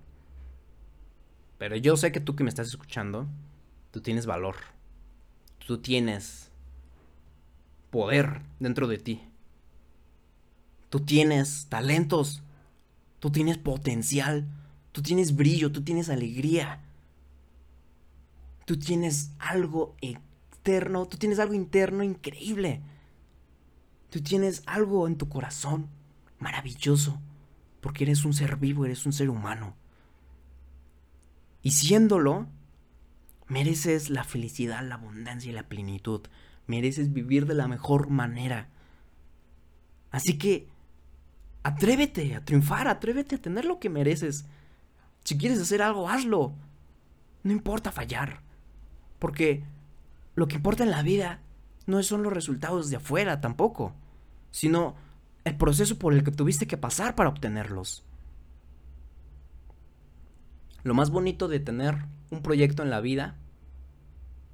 Pero 1.57 1.77
yo 1.77 1.95
sé 1.95 2.11
que 2.11 2.19
tú 2.19 2.35
que 2.35 2.43
me 2.43 2.49
estás 2.49 2.67
escuchando, 2.67 3.25
tú 3.91 4.01
tienes 4.01 4.25
valor. 4.25 4.55
Tú 5.65 5.77
tienes 5.77 6.51
poder 7.89 8.41
dentro 8.59 8.87
de 8.87 8.97
ti. 8.97 9.23
Tú 10.89 10.99
tienes 10.99 11.67
talentos. 11.69 12.43
Tú 13.19 13.31
tienes 13.31 13.57
potencial. 13.57 14.45
Tú 14.91 15.01
tienes 15.01 15.37
brillo. 15.37 15.71
Tú 15.71 15.85
tienes 15.85 16.09
alegría 16.09 16.81
tú 18.65 18.77
tienes 18.77 19.31
algo 19.39 19.95
externo, 20.01 21.05
tú 21.05 21.17
tienes 21.17 21.39
algo 21.39 21.53
interno 21.53 22.03
increíble. 22.03 22.81
Tú 24.13 24.21
tienes 24.21 24.61
algo 24.67 25.07
en 25.07 25.17
tu 25.17 25.27
corazón 25.27 25.89
maravilloso, 26.37 27.19
porque 27.81 28.03
eres 28.03 28.25
un 28.25 28.35
ser 28.35 28.57
vivo, 28.57 28.85
eres 28.85 29.07
un 29.07 29.11
ser 29.11 29.27
humano. 29.27 29.75
Y 31.63 31.71
siéndolo, 31.71 32.45
mereces 33.47 34.11
la 34.11 34.23
felicidad, 34.23 34.87
la 34.87 34.95
abundancia 34.95 35.49
y 35.49 35.55
la 35.55 35.67
plenitud. 35.67 36.21
Mereces 36.67 37.11
vivir 37.11 37.47
de 37.47 37.55
la 37.55 37.67
mejor 37.67 38.11
manera. 38.11 38.69
Así 40.11 40.37
que, 40.37 40.67
atrévete 41.63 42.35
a 42.35 42.45
triunfar, 42.45 42.87
atrévete 42.87 43.37
a 43.37 43.41
tener 43.41 43.65
lo 43.65 43.79
que 43.79 43.89
mereces. 43.89 44.45
Si 45.23 45.39
quieres 45.39 45.59
hacer 45.59 45.81
algo, 45.81 46.07
hazlo. 46.07 46.53
No 47.41 47.51
importa 47.51 47.91
fallar. 47.91 48.41
Porque 49.17 49.63
lo 50.35 50.47
que 50.47 50.57
importa 50.57 50.83
en 50.83 50.91
la 50.91 51.01
vida 51.01 51.39
no 51.87 52.03
son 52.03 52.21
los 52.21 52.31
resultados 52.31 52.91
de 52.91 52.97
afuera 52.97 53.41
tampoco, 53.41 53.95
sino 54.53 54.95
el 55.45 55.57
proceso 55.57 55.97
por 55.97 56.13
el 56.13 56.23
que 56.23 56.31
tuviste 56.31 56.67
que 56.67 56.77
pasar 56.77 57.15
para 57.15 57.27
obtenerlos. 57.27 58.05
Lo 60.83 60.93
más 60.93 61.09
bonito 61.09 61.47
de 61.47 61.59
tener 61.59 62.05
un 62.29 62.43
proyecto 62.43 62.83
en 62.83 62.91
la 62.91 63.01
vida, 63.01 63.35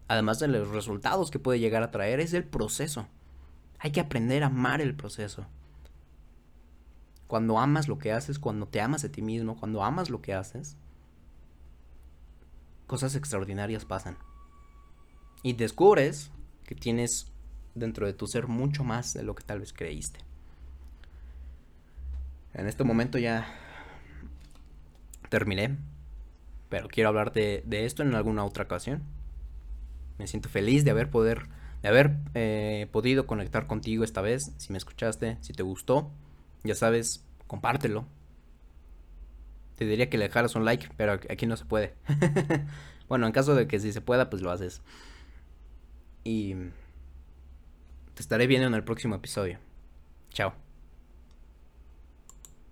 además 0.07 0.39
de 0.39 0.47
los 0.47 0.69
resultados 0.69 1.31
que 1.31 1.39
puede 1.39 1.59
llegar 1.59 1.83
a 1.83 1.91
traer, 1.91 2.21
es 2.21 2.33
el 2.33 2.45
proceso. 2.45 3.07
Hay 3.77 3.91
que 3.91 3.99
aprender 3.99 4.41
a 4.43 4.47
amar 4.47 4.79
el 4.79 4.95
proceso. 4.95 5.45
Cuando 7.27 7.59
amas 7.59 7.89
lo 7.89 7.99
que 7.99 8.13
haces, 8.13 8.39
cuando 8.39 8.69
te 8.69 8.79
amas 8.79 9.03
a 9.03 9.11
ti 9.11 9.21
mismo, 9.21 9.59
cuando 9.59 9.83
amas 9.83 10.09
lo 10.09 10.21
que 10.21 10.33
haces, 10.33 10.77
cosas 12.87 13.15
extraordinarias 13.15 13.83
pasan. 13.83 14.17
Y 15.43 15.53
descubres 15.53 16.31
que 16.63 16.75
tienes 16.75 17.28
dentro 17.79 18.05
de 18.05 18.13
tu 18.13 18.27
ser 18.27 18.47
mucho 18.47 18.83
más 18.83 19.13
de 19.13 19.23
lo 19.23 19.35
que 19.35 19.43
tal 19.43 19.59
vez 19.59 19.73
creíste. 19.73 20.19
En 22.53 22.67
este 22.67 22.83
momento 22.83 23.17
ya 23.17 23.47
terminé, 25.29 25.77
pero 26.69 26.87
quiero 26.87 27.09
hablar 27.09 27.31
de, 27.31 27.63
esto 27.69 28.03
en 28.03 28.15
alguna 28.15 28.43
otra 28.43 28.65
ocasión. 28.65 29.03
Me 30.17 30.27
siento 30.27 30.49
feliz 30.49 30.83
de 30.83 30.91
haber, 30.91 31.09
poder, 31.09 31.47
de 31.81 31.89
haber 31.89 32.17
eh, 32.33 32.87
podido 32.91 33.25
conectar 33.25 33.67
contigo 33.67 34.03
esta 34.03 34.21
vez. 34.21 34.51
Si 34.57 34.71
me 34.71 34.77
escuchaste, 34.77 35.37
si 35.41 35.53
te 35.53 35.63
gustó, 35.63 36.11
ya 36.63 36.75
sabes, 36.75 37.25
compártelo. 37.47 38.05
Te 39.77 39.85
diría 39.85 40.09
que 40.09 40.17
le 40.17 40.25
dejaras 40.25 40.55
un 40.55 40.65
like, 40.65 40.89
pero 40.97 41.13
aquí 41.13 41.45
no 41.45 41.55
se 41.55 41.65
puede. 41.65 41.93
bueno, 43.07 43.25
en 43.27 43.31
caso 43.31 43.55
de 43.55 43.67
que 43.67 43.79
si 43.79 43.93
se 43.93 44.01
pueda, 44.01 44.29
pues 44.29 44.41
lo 44.41 44.51
haces. 44.51 44.81
Y 46.25 46.55
te 48.19 48.23
estaré 48.23 48.47
viendo 48.47 48.67
en 48.67 48.73
el 48.73 48.83
próximo 48.83 49.15
episodio. 49.15 49.59
Chao. 50.33 50.53